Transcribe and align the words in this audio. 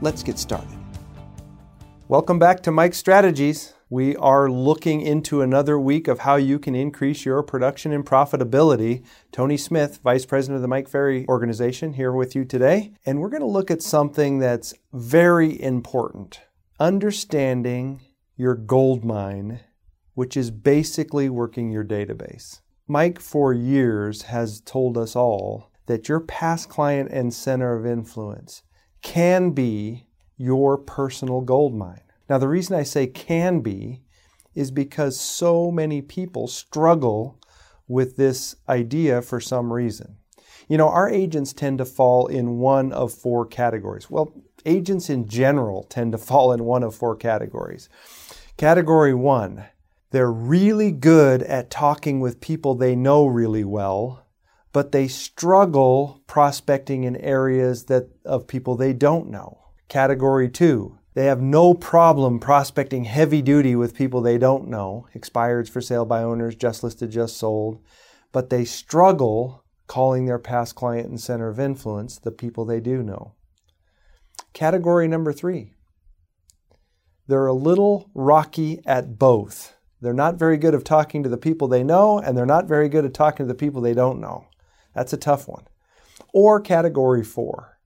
Let's 0.00 0.22
get 0.22 0.38
started. 0.38 0.78
Welcome 2.06 2.38
back 2.38 2.62
to 2.62 2.70
Mike 2.70 2.94
Strategies. 2.94 3.74
We 3.90 4.14
are 4.16 4.48
looking 4.48 5.00
into 5.00 5.42
another 5.42 5.76
week 5.76 6.06
of 6.06 6.20
how 6.20 6.36
you 6.36 6.60
can 6.60 6.76
increase 6.76 7.24
your 7.24 7.42
production 7.42 7.92
and 7.92 8.06
profitability. 8.06 9.04
Tony 9.32 9.56
Smith, 9.56 9.98
Vice 10.04 10.24
President 10.24 10.56
of 10.56 10.62
the 10.62 10.68
Mike 10.68 10.88
Ferry 10.88 11.26
Organization, 11.26 11.94
here 11.94 12.12
with 12.12 12.36
you 12.36 12.44
today. 12.44 12.92
And 13.04 13.18
we're 13.18 13.28
going 13.28 13.42
to 13.42 13.46
look 13.46 13.72
at 13.72 13.82
something 13.82 14.38
that's 14.38 14.72
very 14.92 15.60
important 15.60 16.42
understanding 16.78 18.00
your 18.36 18.54
gold 18.54 19.04
mine, 19.04 19.58
which 20.14 20.36
is 20.36 20.52
basically 20.52 21.28
working 21.28 21.72
your 21.72 21.84
database. 21.84 22.60
Mike, 22.86 23.18
for 23.18 23.52
years, 23.52 24.22
has 24.22 24.60
told 24.60 24.96
us 24.96 25.16
all 25.16 25.72
that 25.86 26.08
your 26.08 26.20
past 26.20 26.68
client 26.68 27.10
and 27.10 27.34
center 27.34 27.76
of 27.76 27.84
influence 27.84 28.62
can 29.02 29.50
be 29.50 30.06
your 30.36 30.78
personal 30.78 31.40
gold 31.40 31.74
mine. 31.74 32.02
Now, 32.28 32.38
the 32.38 32.48
reason 32.48 32.76
I 32.76 32.82
say 32.82 33.06
can 33.06 33.60
be 33.60 34.02
is 34.54 34.70
because 34.70 35.18
so 35.18 35.70
many 35.70 36.02
people 36.02 36.46
struggle 36.46 37.38
with 37.86 38.16
this 38.16 38.56
idea 38.68 39.22
for 39.22 39.40
some 39.40 39.72
reason. 39.72 40.16
You 40.68 40.76
know, 40.76 40.88
our 40.88 41.08
agents 41.08 41.52
tend 41.52 41.78
to 41.78 41.84
fall 41.84 42.26
in 42.26 42.58
one 42.58 42.92
of 42.92 43.12
four 43.12 43.46
categories. 43.46 44.10
Well, 44.10 44.34
agents 44.66 45.08
in 45.08 45.26
general 45.26 45.84
tend 45.84 46.12
to 46.12 46.18
fall 46.30 46.52
in 46.52 46.64
one 46.64 46.82
of 46.82 46.94
four 46.94 47.16
categories. 47.16 47.88
Category 48.56 49.14
one, 49.14 49.64
they're 50.10 50.32
really 50.32 50.92
good 50.92 51.42
at 51.42 51.70
talking 51.70 52.20
with 52.20 52.40
people 52.40 52.74
they 52.74 52.96
know 52.96 53.26
really 53.26 53.64
well, 53.64 54.26
but 54.78 54.92
they 54.92 55.08
struggle 55.08 56.22
prospecting 56.28 57.02
in 57.02 57.16
areas 57.16 57.86
that 57.86 58.08
of 58.24 58.46
people 58.46 58.76
they 58.76 58.92
don't 58.92 59.28
know. 59.28 59.58
Category 59.88 60.48
2, 60.48 60.96
they 61.14 61.24
have 61.24 61.40
no 61.40 61.74
problem 61.74 62.38
prospecting 62.38 63.02
heavy 63.02 63.42
duty 63.42 63.74
with 63.74 63.92
people 63.92 64.20
they 64.20 64.38
don't 64.38 64.68
know, 64.68 65.08
expireds 65.16 65.68
for 65.68 65.80
sale 65.80 66.04
by 66.04 66.22
owners, 66.22 66.54
just 66.54 66.84
listed, 66.84 67.10
just 67.10 67.36
sold, 67.36 67.80
but 68.30 68.50
they 68.50 68.64
struggle 68.64 69.64
calling 69.88 70.26
their 70.26 70.38
past 70.38 70.76
client 70.76 71.08
and 71.08 71.20
center 71.20 71.48
of 71.48 71.58
influence 71.58 72.16
the 72.16 72.30
people 72.30 72.64
they 72.64 72.78
do 72.78 73.02
know. 73.02 73.34
Category 74.52 75.08
number 75.08 75.32
3, 75.32 75.74
they're 77.26 77.46
a 77.48 77.52
little 77.52 78.12
rocky 78.14 78.80
at 78.86 79.18
both. 79.18 79.74
They're 80.00 80.12
not 80.12 80.36
very 80.36 80.56
good 80.56 80.76
at 80.76 80.84
talking 80.84 81.24
to 81.24 81.28
the 81.28 81.36
people 81.36 81.66
they 81.66 81.82
know, 81.82 82.20
and 82.20 82.38
they're 82.38 82.46
not 82.46 82.68
very 82.68 82.88
good 82.88 83.04
at 83.04 83.12
talking 83.12 83.44
to 83.44 83.52
the 83.52 83.58
people 83.58 83.80
they 83.80 83.92
don't 83.92 84.20
know. 84.20 84.46
That's 84.98 85.12
a 85.12 85.16
tough 85.16 85.46
one. 85.46 85.62
Or 86.34 86.60
category 86.60 87.22
four, 87.22 87.78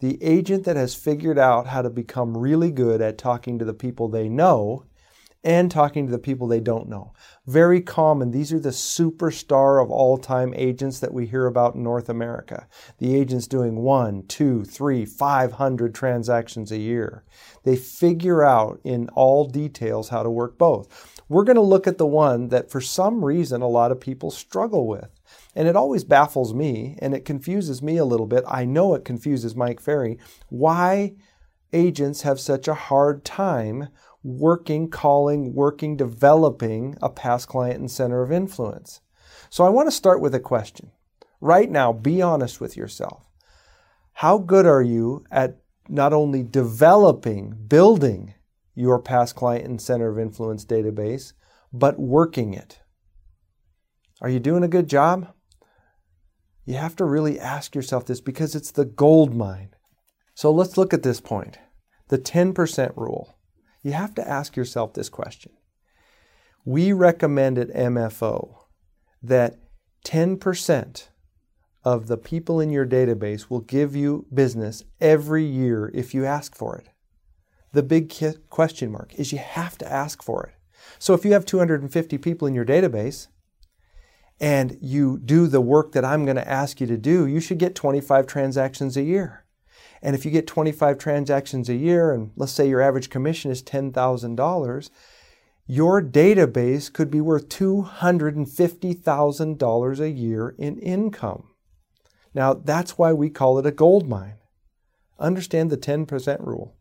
the 0.00 0.22
agent 0.22 0.64
that 0.64 0.76
has 0.76 0.94
figured 0.94 1.38
out 1.38 1.68
how 1.68 1.80
to 1.80 1.88
become 1.88 2.36
really 2.36 2.70
good 2.70 3.00
at 3.00 3.16
talking 3.16 3.58
to 3.58 3.64
the 3.64 3.72
people 3.72 4.08
they 4.08 4.28
know 4.28 4.84
and 5.42 5.70
talking 5.70 6.04
to 6.04 6.12
the 6.12 6.18
people 6.18 6.46
they 6.46 6.60
don't 6.60 6.90
know. 6.90 7.14
Very 7.46 7.80
common. 7.80 8.30
These 8.30 8.52
are 8.52 8.60
the 8.60 8.68
superstar 8.68 9.82
of 9.82 9.90
all 9.90 10.18
time 10.18 10.52
agents 10.54 11.00
that 11.00 11.14
we 11.14 11.26
hear 11.26 11.46
about 11.46 11.74
in 11.74 11.82
North 11.82 12.10
America. 12.10 12.68
The 12.98 13.16
agents 13.16 13.46
doing 13.46 13.76
one, 13.76 14.26
two, 14.28 14.64
three, 14.64 15.06
five 15.06 15.52
hundred 15.52 15.94
transactions 15.94 16.70
a 16.70 16.78
year. 16.78 17.24
They 17.64 17.76
figure 17.76 18.44
out 18.44 18.78
in 18.84 19.08
all 19.14 19.48
details 19.48 20.10
how 20.10 20.22
to 20.22 20.30
work 20.30 20.58
both. 20.58 21.12
We're 21.30 21.44
going 21.44 21.56
to 21.56 21.62
look 21.62 21.86
at 21.86 21.96
the 21.96 22.06
one 22.06 22.48
that 22.48 22.70
for 22.70 22.82
some 22.82 23.24
reason 23.24 23.62
a 23.62 23.68
lot 23.68 23.90
of 23.90 23.98
people 23.98 24.30
struggle 24.30 24.86
with. 24.86 25.08
And 25.54 25.68
it 25.68 25.76
always 25.76 26.04
baffles 26.04 26.54
me 26.54 26.96
and 27.00 27.14
it 27.14 27.24
confuses 27.24 27.82
me 27.82 27.96
a 27.98 28.04
little 28.04 28.26
bit. 28.26 28.44
I 28.48 28.64
know 28.64 28.94
it 28.94 29.04
confuses 29.04 29.54
Mike 29.54 29.80
Ferry 29.80 30.18
why 30.48 31.14
agents 31.72 32.22
have 32.22 32.40
such 32.40 32.68
a 32.68 32.74
hard 32.74 33.24
time 33.24 33.88
working, 34.22 34.88
calling, 34.88 35.54
working, 35.54 35.96
developing 35.96 36.96
a 37.02 37.08
past 37.08 37.48
client 37.48 37.80
and 37.80 37.90
center 37.90 38.22
of 38.22 38.32
influence. 38.32 39.00
So 39.50 39.64
I 39.64 39.70
want 39.70 39.88
to 39.88 39.92
start 39.92 40.20
with 40.20 40.34
a 40.34 40.40
question. 40.40 40.92
Right 41.40 41.70
now, 41.70 41.92
be 41.92 42.22
honest 42.22 42.60
with 42.60 42.76
yourself. 42.76 43.28
How 44.14 44.38
good 44.38 44.66
are 44.66 44.82
you 44.82 45.24
at 45.30 45.58
not 45.88 46.12
only 46.12 46.42
developing, 46.42 47.56
building 47.66 48.34
your 48.74 49.00
past 49.00 49.34
client 49.34 49.66
and 49.66 49.80
center 49.80 50.08
of 50.08 50.18
influence 50.18 50.64
database, 50.64 51.32
but 51.72 51.98
working 51.98 52.54
it? 52.54 52.80
Are 54.20 54.28
you 54.28 54.38
doing 54.38 54.62
a 54.62 54.68
good 54.68 54.88
job? 54.88 55.32
You 56.64 56.74
have 56.74 56.96
to 56.96 57.04
really 57.04 57.40
ask 57.40 57.74
yourself 57.74 58.06
this 58.06 58.20
because 58.20 58.54
it's 58.54 58.70
the 58.70 58.84
gold 58.84 59.34
mine. 59.34 59.70
So 60.34 60.50
let's 60.50 60.76
look 60.76 60.94
at 60.94 61.02
this 61.02 61.20
point 61.20 61.58
the 62.08 62.18
10% 62.18 62.96
rule. 62.96 63.36
You 63.82 63.92
have 63.92 64.14
to 64.14 64.28
ask 64.28 64.56
yourself 64.56 64.92
this 64.94 65.08
question. 65.08 65.52
We 66.64 66.92
recommend 66.92 67.58
at 67.58 67.68
MFO 67.70 68.54
that 69.22 69.56
10% 70.04 71.08
of 71.84 72.06
the 72.06 72.16
people 72.16 72.60
in 72.60 72.70
your 72.70 72.86
database 72.86 73.50
will 73.50 73.60
give 73.60 73.96
you 73.96 74.26
business 74.32 74.84
every 75.00 75.44
year 75.44 75.90
if 75.94 76.14
you 76.14 76.24
ask 76.24 76.54
for 76.54 76.76
it. 76.76 76.88
The 77.72 77.82
big 77.82 78.14
question 78.50 78.92
mark 78.92 79.14
is 79.14 79.32
you 79.32 79.38
have 79.38 79.78
to 79.78 79.90
ask 79.90 80.22
for 80.22 80.44
it. 80.44 80.54
So 80.98 81.14
if 81.14 81.24
you 81.24 81.32
have 81.32 81.46
250 81.46 82.18
people 82.18 82.46
in 82.46 82.54
your 82.54 82.64
database, 82.64 83.28
and 84.42 84.76
you 84.80 85.18
do 85.18 85.46
the 85.46 85.60
work 85.60 85.92
that 85.92 86.04
I'm 86.04 86.24
going 86.24 86.36
to 86.36 86.50
ask 86.50 86.80
you 86.80 86.86
to 86.88 86.98
do, 86.98 87.28
you 87.28 87.38
should 87.38 87.58
get 87.58 87.76
25 87.76 88.26
transactions 88.26 88.96
a 88.96 89.02
year. 89.02 89.44
And 90.02 90.16
if 90.16 90.24
you 90.24 90.32
get 90.32 90.48
25 90.48 90.98
transactions 90.98 91.68
a 91.68 91.76
year, 91.76 92.10
and 92.10 92.32
let's 92.34 92.50
say 92.50 92.68
your 92.68 92.82
average 92.82 93.08
commission 93.08 93.52
is 93.52 93.62
$10,000, 93.62 94.90
your 95.68 96.02
database 96.02 96.92
could 96.92 97.08
be 97.08 97.20
worth 97.20 97.48
$250,000 97.48 100.00
a 100.00 100.10
year 100.10 100.56
in 100.58 100.76
income. 100.78 101.50
Now, 102.34 102.52
that's 102.52 102.98
why 102.98 103.12
we 103.12 103.30
call 103.30 103.60
it 103.60 103.66
a 103.66 103.70
gold 103.70 104.08
mine. 104.08 104.38
Understand 105.20 105.70
the 105.70 105.76
10% 105.76 106.44
rule. 106.44 106.74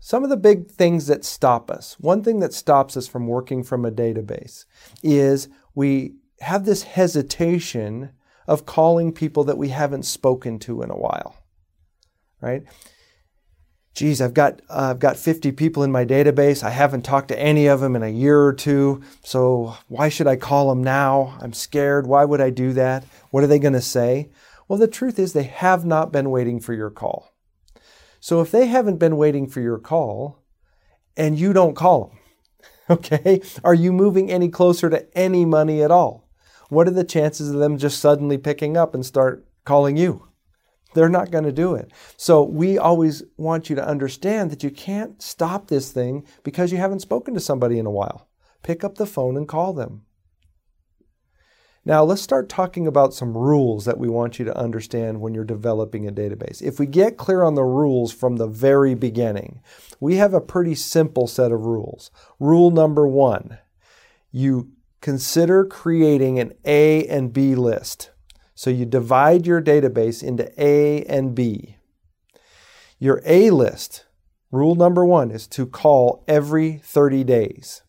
Some 0.00 0.24
of 0.24 0.30
the 0.30 0.36
big 0.36 0.68
things 0.68 1.06
that 1.06 1.24
stop 1.24 1.70
us, 1.70 1.94
one 2.00 2.24
thing 2.24 2.40
that 2.40 2.52
stops 2.52 2.96
us 2.96 3.06
from 3.06 3.28
working 3.28 3.62
from 3.62 3.84
a 3.84 3.92
database 3.92 4.64
is 5.04 5.48
we 5.72 6.16
have 6.40 6.64
this 6.64 6.82
hesitation 6.82 8.10
of 8.46 8.66
calling 8.66 9.12
people 9.12 9.44
that 9.44 9.58
we 9.58 9.70
haven't 9.70 10.04
spoken 10.04 10.58
to 10.60 10.82
in 10.82 10.90
a 10.90 10.96
while, 10.96 11.36
right? 12.40 12.64
Geez, 13.94 14.20
I've 14.20 14.34
got 14.34 14.60
uh, 14.68 14.90
I've 14.90 14.98
got 14.98 15.16
50 15.16 15.52
people 15.52 15.82
in 15.82 15.90
my 15.90 16.04
database. 16.04 16.62
I 16.62 16.68
haven't 16.68 17.02
talked 17.02 17.28
to 17.28 17.38
any 17.38 17.66
of 17.66 17.80
them 17.80 17.96
in 17.96 18.02
a 18.02 18.08
year 18.08 18.38
or 18.42 18.52
two. 18.52 19.02
So 19.24 19.76
why 19.88 20.10
should 20.10 20.26
I 20.26 20.36
call 20.36 20.68
them 20.68 20.84
now? 20.84 21.38
I'm 21.40 21.54
scared. 21.54 22.06
Why 22.06 22.26
would 22.26 22.40
I 22.40 22.50
do 22.50 22.74
that? 22.74 23.04
What 23.30 23.42
are 23.42 23.46
they 23.46 23.58
going 23.58 23.72
to 23.72 23.80
say? 23.80 24.28
Well, 24.68 24.78
the 24.78 24.86
truth 24.86 25.18
is 25.18 25.32
they 25.32 25.44
have 25.44 25.86
not 25.86 26.12
been 26.12 26.30
waiting 26.30 26.60
for 26.60 26.74
your 26.74 26.90
call. 26.90 27.32
So 28.20 28.42
if 28.42 28.50
they 28.50 28.66
haven't 28.66 28.98
been 28.98 29.16
waiting 29.16 29.46
for 29.48 29.60
your 29.60 29.78
call 29.78 30.42
and 31.16 31.38
you 31.38 31.54
don't 31.54 31.74
call 31.74 32.08
them, 32.08 32.18
okay, 32.98 33.40
are 33.64 33.74
you 33.74 33.92
moving 33.92 34.30
any 34.30 34.50
closer 34.50 34.90
to 34.90 35.06
any 35.16 35.46
money 35.46 35.82
at 35.82 35.90
all? 35.90 36.25
What 36.68 36.88
are 36.88 36.92
the 36.92 37.04
chances 37.04 37.50
of 37.50 37.58
them 37.58 37.78
just 37.78 38.00
suddenly 38.00 38.38
picking 38.38 38.76
up 38.76 38.94
and 38.94 39.04
start 39.04 39.46
calling 39.64 39.96
you? 39.96 40.28
They're 40.94 41.08
not 41.08 41.30
going 41.30 41.44
to 41.44 41.52
do 41.52 41.74
it. 41.74 41.92
So 42.16 42.42
we 42.42 42.78
always 42.78 43.22
want 43.36 43.68
you 43.68 43.76
to 43.76 43.86
understand 43.86 44.50
that 44.50 44.62
you 44.62 44.70
can't 44.70 45.20
stop 45.20 45.68
this 45.68 45.92
thing 45.92 46.26
because 46.42 46.72
you 46.72 46.78
haven't 46.78 47.00
spoken 47.00 47.34
to 47.34 47.40
somebody 47.40 47.78
in 47.78 47.86
a 47.86 47.90
while. 47.90 48.28
Pick 48.62 48.82
up 48.82 48.96
the 48.96 49.06
phone 49.06 49.36
and 49.36 49.46
call 49.46 49.72
them. 49.72 50.02
Now, 51.84 52.02
let's 52.02 52.22
start 52.22 52.48
talking 52.48 52.88
about 52.88 53.14
some 53.14 53.36
rules 53.36 53.84
that 53.84 53.98
we 53.98 54.08
want 54.08 54.40
you 54.40 54.44
to 54.46 54.58
understand 54.58 55.20
when 55.20 55.34
you're 55.34 55.44
developing 55.44 56.08
a 56.08 56.12
database. 56.12 56.60
If 56.60 56.80
we 56.80 56.86
get 56.86 57.16
clear 57.16 57.44
on 57.44 57.54
the 57.54 57.62
rules 57.62 58.12
from 58.12 58.36
the 58.36 58.48
very 58.48 58.96
beginning, 58.96 59.60
we 60.00 60.16
have 60.16 60.34
a 60.34 60.40
pretty 60.40 60.74
simple 60.74 61.28
set 61.28 61.52
of 61.52 61.60
rules. 61.60 62.10
Rule 62.40 62.72
number 62.72 63.06
one 63.06 63.58
you 64.32 64.72
consider 65.00 65.64
creating 65.64 66.38
an 66.38 66.52
A 66.64 67.06
and 67.06 67.32
B 67.32 67.54
list. 67.54 68.10
So 68.54 68.70
you 68.70 68.86
divide 68.86 69.46
your 69.46 69.60
database 69.60 70.22
into 70.22 70.50
A 70.58 71.04
and 71.04 71.34
B. 71.34 71.76
Your 72.98 73.20
A 73.26 73.50
list, 73.50 74.06
rule 74.50 74.74
number 74.74 75.04
one, 75.04 75.30
is 75.30 75.46
to 75.48 75.66
call 75.66 76.24
every 76.26 76.80
30 76.82 77.24
days. 77.24 77.82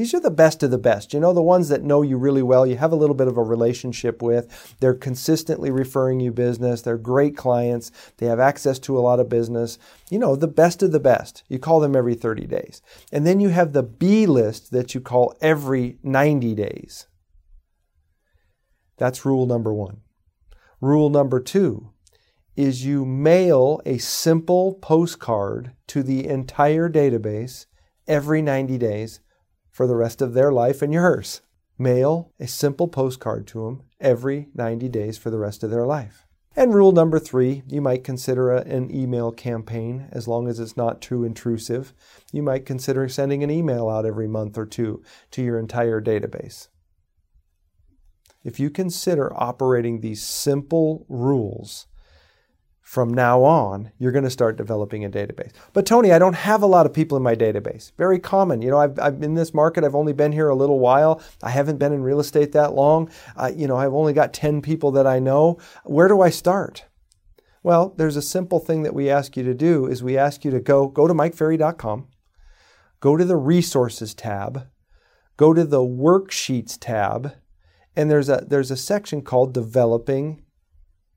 These 0.00 0.14
are 0.14 0.20
the 0.20 0.30
best 0.30 0.62
of 0.62 0.70
the 0.70 0.78
best. 0.78 1.12
You 1.12 1.20
know, 1.20 1.34
the 1.34 1.42
ones 1.42 1.68
that 1.68 1.82
know 1.82 2.00
you 2.00 2.16
really 2.16 2.42
well, 2.42 2.66
you 2.66 2.78
have 2.78 2.90
a 2.90 2.96
little 2.96 3.14
bit 3.14 3.28
of 3.28 3.36
a 3.36 3.42
relationship 3.42 4.22
with. 4.22 4.74
They're 4.80 4.94
consistently 4.94 5.70
referring 5.70 6.20
you 6.20 6.32
business. 6.32 6.80
They're 6.80 6.96
great 6.96 7.36
clients. 7.36 7.92
They 8.16 8.24
have 8.24 8.40
access 8.40 8.78
to 8.78 8.98
a 8.98 9.00
lot 9.00 9.20
of 9.20 9.28
business. 9.28 9.78
You 10.08 10.18
know, 10.18 10.36
the 10.36 10.48
best 10.48 10.82
of 10.82 10.92
the 10.92 11.00
best. 11.00 11.42
You 11.50 11.58
call 11.58 11.80
them 11.80 11.94
every 11.94 12.14
30 12.14 12.46
days. 12.46 12.80
And 13.12 13.26
then 13.26 13.40
you 13.40 13.50
have 13.50 13.74
the 13.74 13.82
B 13.82 14.24
list 14.24 14.70
that 14.70 14.94
you 14.94 15.02
call 15.02 15.36
every 15.42 15.98
90 16.02 16.54
days. 16.54 17.06
That's 18.96 19.26
rule 19.26 19.44
number 19.44 19.74
one. 19.74 20.00
Rule 20.80 21.10
number 21.10 21.40
two 21.40 21.90
is 22.56 22.86
you 22.86 23.04
mail 23.04 23.82
a 23.84 23.98
simple 23.98 24.76
postcard 24.76 25.72
to 25.88 26.02
the 26.02 26.26
entire 26.26 26.88
database 26.88 27.66
every 28.08 28.40
90 28.40 28.78
days 28.78 29.20
for 29.70 29.86
the 29.86 29.96
rest 29.96 30.20
of 30.20 30.34
their 30.34 30.52
life 30.52 30.82
and 30.82 30.92
yours. 30.92 31.42
Mail 31.78 32.32
a 32.38 32.46
simple 32.46 32.88
postcard 32.88 33.46
to 33.48 33.64
them 33.64 33.82
every 34.00 34.48
90 34.54 34.88
days 34.88 35.16
for 35.16 35.30
the 35.30 35.38
rest 35.38 35.62
of 35.62 35.70
their 35.70 35.86
life. 35.86 36.26
And 36.56 36.74
rule 36.74 36.92
number 36.92 37.18
three, 37.18 37.62
you 37.68 37.80
might 37.80 38.02
consider 38.02 38.50
a, 38.50 38.62
an 38.62 38.94
email 38.94 39.30
campaign 39.30 40.08
as 40.10 40.26
long 40.26 40.48
as 40.48 40.58
it's 40.58 40.76
not 40.76 41.00
too 41.00 41.24
intrusive. 41.24 41.94
You 42.32 42.42
might 42.42 42.66
consider 42.66 43.08
sending 43.08 43.44
an 43.44 43.50
email 43.50 43.88
out 43.88 44.04
every 44.04 44.26
month 44.26 44.58
or 44.58 44.66
two 44.66 45.02
to 45.30 45.42
your 45.42 45.58
entire 45.58 46.00
database. 46.00 46.68
If 48.42 48.58
you 48.58 48.70
consider 48.70 49.32
operating 49.40 50.00
these 50.00 50.22
simple 50.22 51.06
rules, 51.08 51.86
from 52.90 53.14
now 53.14 53.44
on, 53.44 53.92
you're 53.98 54.10
going 54.10 54.24
to 54.24 54.30
start 54.30 54.56
developing 54.56 55.04
a 55.04 55.08
database. 55.08 55.52
But 55.72 55.86
Tony, 55.86 56.10
I 56.10 56.18
don't 56.18 56.34
have 56.34 56.60
a 56.60 56.66
lot 56.66 56.86
of 56.86 56.92
people 56.92 57.16
in 57.16 57.22
my 57.22 57.36
database. 57.36 57.92
Very 57.96 58.18
common. 58.18 58.62
You 58.62 58.70
know, 58.70 58.78
I've, 58.78 58.98
I've 58.98 59.22
in 59.22 59.34
this 59.34 59.54
market, 59.54 59.84
I've 59.84 59.94
only 59.94 60.12
been 60.12 60.32
here 60.32 60.48
a 60.48 60.56
little 60.56 60.80
while. 60.80 61.22
I 61.40 61.50
haven't 61.50 61.78
been 61.78 61.92
in 61.92 62.02
real 62.02 62.18
estate 62.18 62.50
that 62.50 62.74
long. 62.74 63.08
Uh, 63.36 63.52
you 63.54 63.68
know, 63.68 63.76
I've 63.76 63.94
only 63.94 64.12
got 64.12 64.32
10 64.32 64.60
people 64.60 64.90
that 64.90 65.06
I 65.06 65.20
know. 65.20 65.60
Where 65.84 66.08
do 66.08 66.20
I 66.20 66.30
start? 66.30 66.86
Well, 67.62 67.94
there's 67.96 68.16
a 68.16 68.22
simple 68.22 68.58
thing 68.58 68.82
that 68.82 68.94
we 68.94 69.08
ask 69.08 69.36
you 69.36 69.44
to 69.44 69.54
do 69.54 69.86
is 69.86 70.02
we 70.02 70.18
ask 70.18 70.44
you 70.44 70.50
to 70.50 70.58
go 70.58 70.88
go 70.88 71.06
to 71.06 71.14
mikeferry.com, 71.14 72.08
go 72.98 73.16
to 73.16 73.24
the 73.24 73.36
resources 73.36 74.14
tab, 74.14 74.66
go 75.36 75.54
to 75.54 75.62
the 75.62 75.78
worksheets 75.78 76.76
tab, 76.76 77.34
and 77.94 78.10
there's 78.10 78.28
a 78.28 78.44
there's 78.48 78.72
a 78.72 78.76
section 78.76 79.22
called 79.22 79.54
developing 79.54 80.42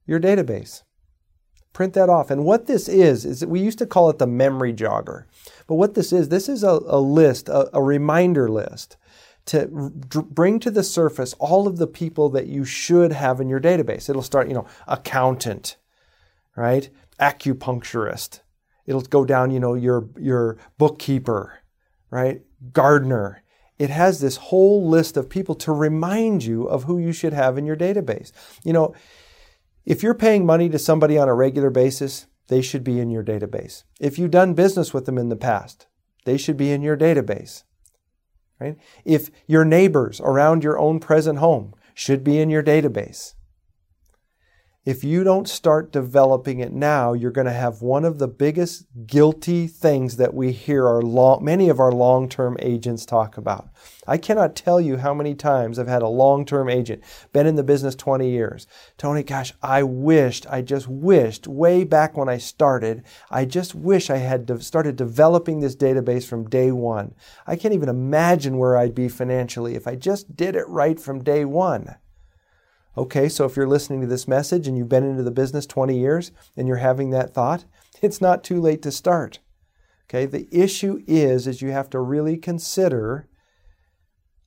your 0.05 0.19
database. 0.19 0.83
Print 1.73 1.93
that 1.93 2.09
off. 2.09 2.29
And 2.29 2.45
what 2.45 2.67
this 2.67 2.87
is, 2.87 3.25
is 3.25 3.45
we 3.45 3.59
used 3.59 3.79
to 3.79 3.87
call 3.87 4.09
it 4.09 4.19
the 4.19 4.27
memory 4.27 4.73
jogger. 4.73 5.25
But 5.67 5.75
what 5.75 5.95
this 5.95 6.13
is, 6.13 6.29
this 6.29 6.47
is 6.47 6.63
a, 6.63 6.79
a 6.85 6.99
list, 6.99 7.49
a, 7.49 7.75
a 7.75 7.81
reminder 7.81 8.47
list 8.47 8.95
to 9.45 9.69
r- 9.75 10.21
bring 10.21 10.59
to 10.59 10.71
the 10.71 10.83
surface 10.83 11.33
all 11.39 11.67
of 11.67 11.77
the 11.77 11.87
people 11.87 12.29
that 12.29 12.45
you 12.45 12.63
should 12.63 13.11
have 13.11 13.41
in 13.41 13.49
your 13.49 13.59
database. 13.59 14.07
It'll 14.07 14.21
start, 14.21 14.47
you 14.47 14.53
know, 14.53 14.67
accountant, 14.87 15.77
right? 16.55 16.89
Acupuncturist. 17.19 18.41
It'll 18.85 19.01
go 19.01 19.25
down, 19.25 19.49
you 19.49 19.59
know, 19.59 19.73
your, 19.73 20.09
your 20.17 20.57
bookkeeper, 20.77 21.59
right? 22.11 22.41
Gardener. 22.71 23.41
It 23.79 23.89
has 23.89 24.19
this 24.19 24.37
whole 24.37 24.87
list 24.87 25.17
of 25.17 25.29
people 25.29 25.55
to 25.55 25.71
remind 25.71 26.43
you 26.43 26.65
of 26.65 26.83
who 26.83 26.99
you 26.99 27.11
should 27.11 27.33
have 27.33 27.57
in 27.57 27.65
your 27.65 27.75
database. 27.75 28.31
You 28.63 28.73
know, 28.73 28.93
if 29.85 30.03
you're 30.03 30.13
paying 30.13 30.45
money 30.45 30.69
to 30.69 30.79
somebody 30.79 31.17
on 31.17 31.27
a 31.27 31.33
regular 31.33 31.69
basis, 31.69 32.27
they 32.47 32.61
should 32.61 32.83
be 32.83 32.99
in 32.99 33.09
your 33.09 33.23
database. 33.23 33.83
If 33.99 34.17
you've 34.17 34.31
done 34.31 34.53
business 34.53 34.93
with 34.93 35.05
them 35.05 35.17
in 35.17 35.29
the 35.29 35.35
past, 35.35 35.87
they 36.25 36.37
should 36.37 36.57
be 36.57 36.71
in 36.71 36.81
your 36.81 36.97
database. 36.97 37.63
Right? 38.59 38.77
If 39.03 39.29
your 39.47 39.65
neighbors 39.65 40.21
around 40.21 40.63
your 40.63 40.79
own 40.79 40.99
present 40.99 41.39
home 41.39 41.73
should 41.93 42.23
be 42.23 42.39
in 42.39 42.49
your 42.49 42.63
database. 42.63 43.33
If 44.85 45.01
you 45.01 45.23
don't 45.23 45.47
start 45.47 45.93
developing 45.93 46.59
it 46.59 46.73
now, 46.73 47.13
you're 47.13 47.31
going 47.31 47.47
to 47.47 47.53
have 47.53 47.81
one 47.81 48.03
of 48.03 48.19
the 48.19 48.27
biggest 48.27 48.85
guilty 49.05 49.65
things 49.65 50.17
that 50.17 50.33
we 50.33 50.51
hear 50.51 50.85
our 50.85 51.01
long, 51.01 51.41
many 51.41 51.69
of 51.69 51.79
our 51.79 51.93
long-term 51.93 52.57
agents 52.59 53.05
talk 53.05 53.37
about. 53.37 53.69
I 54.05 54.17
cannot 54.17 54.57
tell 54.57 54.81
you 54.81 54.97
how 54.97 55.13
many 55.13 55.35
times 55.35 55.79
I've 55.79 55.87
had 55.87 56.01
a 56.01 56.09
long-term 56.09 56.67
agent, 56.67 57.01
been 57.31 57.47
in 57.47 57.55
the 57.55 57.63
business 57.63 57.95
20 57.95 58.29
years. 58.29 58.67
Tony, 58.97 59.23
gosh, 59.23 59.53
I 59.63 59.83
wished, 59.83 60.45
I 60.49 60.61
just 60.61 60.89
wished 60.89 61.47
way 61.47 61.85
back 61.85 62.17
when 62.17 62.27
I 62.27 62.37
started, 62.37 63.05
I 63.31 63.45
just 63.45 63.73
wish 63.73 64.09
I 64.09 64.17
had 64.17 64.61
started 64.61 64.97
developing 64.97 65.61
this 65.61 65.77
database 65.77 66.27
from 66.27 66.49
day 66.49 66.73
one. 66.73 67.15
I 67.47 67.55
can't 67.55 67.73
even 67.73 67.87
imagine 67.87 68.57
where 68.57 68.75
I'd 68.75 68.93
be 68.93 69.07
financially 69.07 69.75
if 69.75 69.87
I 69.87 69.95
just 69.95 70.35
did 70.35 70.57
it 70.57 70.67
right 70.67 70.99
from 70.99 71.23
day 71.23 71.45
one. 71.45 71.95
Okay, 72.95 73.27
so 73.27 73.45
if 73.45 73.55
you're 73.55 73.67
listening 73.67 74.01
to 74.01 74.07
this 74.07 74.27
message 74.27 74.67
and 74.67 74.77
you've 74.77 74.89
been 74.89 75.03
into 75.03 75.23
the 75.23 75.31
business 75.31 75.65
20 75.65 75.97
years 75.97 76.31
and 76.55 76.67
you're 76.67 76.77
having 76.77 77.09
that 77.09 77.33
thought, 77.33 77.65
it's 78.01 78.21
not 78.21 78.43
too 78.43 78.61
late 78.61 78.81
to 78.83 78.91
start. 78.91 79.39
Okay, 80.09 80.25
the 80.25 80.47
issue 80.51 81.01
is 81.07 81.47
is 81.47 81.61
you 81.61 81.71
have 81.71 81.89
to 81.91 81.99
really 81.99 82.37
consider 82.37 83.27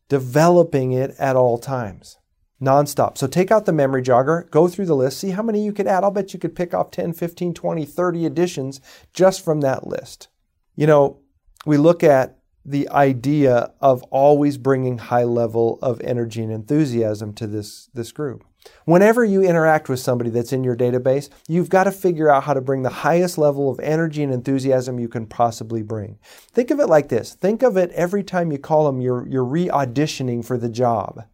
developing 0.09 0.93
it 0.93 1.15
at 1.19 1.35
all 1.35 1.59
times. 1.59 2.19
Nonstop. 2.63 3.19
So 3.19 3.27
take 3.27 3.51
out 3.51 3.67
the 3.67 3.73
memory 3.73 4.03
jogger, 4.03 4.51
go 4.51 4.69
through 4.69 4.87
the 4.87 4.97
list, 4.97 5.19
see 5.19 5.31
how 5.31 5.43
many 5.43 5.63
you 5.63 5.73
could 5.73 5.87
add. 5.87 6.05
I'll 6.05 6.11
bet 6.11 6.33
you 6.33 6.39
could 6.39 6.57
pick 6.57 6.73
off 6.73 6.91
10, 6.91 7.13
15, 7.13 7.53
20, 7.53 7.85
30 7.85 8.27
additions 8.27 8.81
just 9.13 9.45
from 9.45 9.61
that 9.61 9.87
list. 9.87 10.29
You 10.75 10.87
know, 10.87 11.21
we 11.67 11.77
look 11.77 12.03
at 12.03 12.39
the 12.67 12.89
idea 12.89 13.73
of 13.81 14.03
always 14.05 14.59
bringing 14.59 14.99
high 14.99 15.25
level 15.25 15.79
of 15.81 16.01
energy 16.01 16.43
and 16.43 16.53
enthusiasm 16.53 17.33
to 17.35 17.47
this, 17.47 17.89
this 17.95 18.11
group. 18.11 18.45
Whenever 18.85 19.25
you 19.25 19.43
interact 19.43 19.89
with 19.89 20.01
somebody 20.01 20.31
that's 20.31 20.53
in 20.53 20.65
your 20.65 20.77
database, 20.77 21.29
you've 21.47 21.69
got 21.69 21.85
to 21.85 21.93
figure 21.93 22.29
out 22.29 22.43
how 22.43 22.55
to 22.55 22.61
bring 22.61 22.83
the 22.83 22.89
highest 22.89 23.39
level 23.39 23.71
of 23.71 23.79
energy 23.79 24.25
and 24.25 24.33
enthusiasm 24.33 24.99
you 24.99 25.09
can 25.09 25.27
possibly 25.27 25.83
bring. 25.83 26.19
Think 26.53 26.73
of 26.73 26.81
it 26.81 26.89
like 26.89 27.09
this. 27.09 27.35
Think 27.35 27.63
of 27.63 27.77
it 27.77 27.93
every 27.93 28.25
time 28.25 28.51
you 28.51 28.59
call 28.59 28.87
them, 28.87 29.01
you're, 29.01 29.29
you're 29.29 29.45
re-auditioning 29.45 30.45
for 30.45 30.59
the 30.59 30.69
job. 30.69 31.25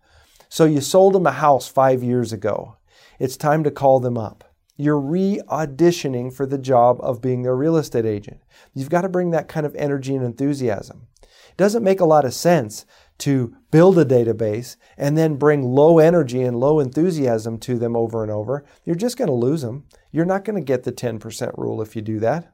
So 0.51 0.67
you 0.67 0.83
sold 0.83 1.15
them 1.15 1.27
a 1.27 1.33
house 1.33 1.67
five 1.67 2.03
years 2.03 2.31
ago. 2.31 2.77
It's 3.19 3.39
time 3.39 3.65
to 3.65 3.71
call 3.71 4.01
them 4.01 4.19
up. 4.19 4.45
You're 4.77 5.01
re 5.01 5.41
auditioning 5.49 6.35
for 6.35 6.45
the 6.45 6.59
job 6.59 6.99
of 7.01 7.23
being 7.23 7.43
their 7.43 7.57
real 7.57 7.77
estate 7.77 8.05
agent. 8.05 8.43
You've 8.75 8.91
got 8.91 9.03
to 9.03 9.09
bring 9.09 9.31
that 9.31 9.49
kind 9.49 9.65
of 9.65 9.75
energy 9.77 10.15
and 10.15 10.25
enthusiasm. 10.25 11.07
It 11.53 11.57
doesn't 11.57 11.85
make 11.85 12.01
a 12.01 12.05
lot 12.05 12.25
of 12.25 12.35
sense 12.35 12.85
to 13.19 13.55
build 13.71 13.99
a 13.99 14.05
database 14.05 14.77
and 14.97 15.17
then 15.17 15.37
bring 15.37 15.63
low 15.63 15.99
energy 15.99 16.43
and 16.43 16.59
low 16.59 16.81
enthusiasm 16.81 17.59
to 17.59 17.79
them 17.79 17.95
over 17.95 18.23
and 18.23 18.33
over. 18.33 18.65
You're 18.85 18.97
just 18.97 19.17
going 19.17 19.29
to 19.29 19.35
lose 19.35 19.63
them. 19.63 19.85
You're 20.11 20.25
not 20.25 20.45
going 20.45 20.57
to 20.57 20.65
get 20.65 20.83
the 20.83 20.93
10% 20.93 21.57
rule 21.57 21.81
if 21.81 21.95
you 21.95 22.03
do 22.03 22.19
that. 22.21 22.53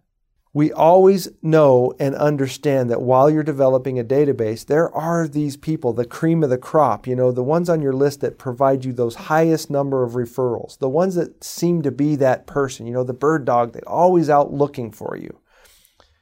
We 0.54 0.72
always 0.72 1.28
know 1.42 1.92
and 2.00 2.14
understand 2.14 2.90
that 2.90 3.02
while 3.02 3.30
you're 3.30 3.42
developing 3.42 3.98
a 3.98 4.04
database, 4.04 4.66
there 4.66 4.92
are 4.94 5.28
these 5.28 5.56
people, 5.56 5.92
the 5.92 6.06
cream 6.06 6.42
of 6.42 6.50
the 6.50 6.58
crop, 6.58 7.06
you 7.06 7.14
know, 7.14 7.30
the 7.30 7.42
ones 7.42 7.68
on 7.68 7.82
your 7.82 7.92
list 7.92 8.20
that 8.22 8.38
provide 8.38 8.84
you 8.84 8.92
those 8.92 9.14
highest 9.14 9.70
number 9.70 10.02
of 10.02 10.12
referrals, 10.12 10.78
the 10.78 10.88
ones 10.88 11.14
that 11.16 11.44
seem 11.44 11.82
to 11.82 11.90
be 11.90 12.16
that 12.16 12.46
person, 12.46 12.86
you 12.86 12.92
know, 12.92 13.04
the 13.04 13.12
bird 13.12 13.44
dog 13.44 13.72
that 13.74 13.86
always 13.86 14.30
out 14.30 14.52
looking 14.52 14.90
for 14.90 15.16
you. 15.16 15.38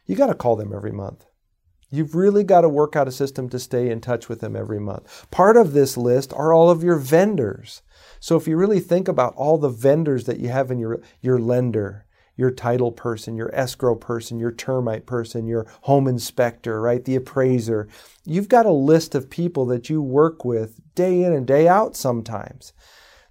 You 0.06 0.16
got 0.16 0.26
to 0.26 0.34
call 0.34 0.56
them 0.56 0.72
every 0.74 0.92
month. 0.92 1.24
You've 1.90 2.14
really 2.14 2.42
got 2.42 2.62
to 2.62 2.68
work 2.68 2.96
out 2.96 3.08
a 3.08 3.12
system 3.12 3.48
to 3.50 3.58
stay 3.58 3.90
in 3.90 4.00
touch 4.00 4.28
with 4.28 4.40
them 4.40 4.56
every 4.56 4.80
month. 4.80 5.30
Part 5.30 5.56
of 5.56 5.72
this 5.72 5.96
list 5.96 6.32
are 6.32 6.52
all 6.52 6.68
of 6.68 6.82
your 6.82 6.96
vendors. 6.96 7.82
So 8.18 8.36
if 8.36 8.48
you 8.48 8.56
really 8.56 8.80
think 8.80 9.06
about 9.08 9.34
all 9.36 9.56
the 9.58 9.68
vendors 9.68 10.24
that 10.24 10.40
you 10.40 10.48
have 10.48 10.70
in 10.70 10.78
your, 10.78 11.00
your 11.20 11.38
lender, 11.38 12.06
your 12.36 12.50
title 12.50 12.92
person, 12.92 13.36
your 13.36 13.54
escrow 13.54 13.94
person, 13.94 14.38
your 14.38 14.52
termite 14.52 15.06
person, 15.06 15.46
your 15.46 15.66
home 15.82 16.06
inspector, 16.06 16.80
right? 16.80 17.04
The 17.04 17.16
appraiser. 17.16 17.88
You've 18.24 18.48
got 18.48 18.66
a 18.66 18.72
list 18.72 19.14
of 19.14 19.30
people 19.30 19.64
that 19.66 19.88
you 19.88 20.02
work 20.02 20.44
with 20.44 20.80
day 20.94 21.22
in 21.22 21.32
and 21.32 21.46
day 21.46 21.66
out 21.66 21.96
sometimes. 21.96 22.72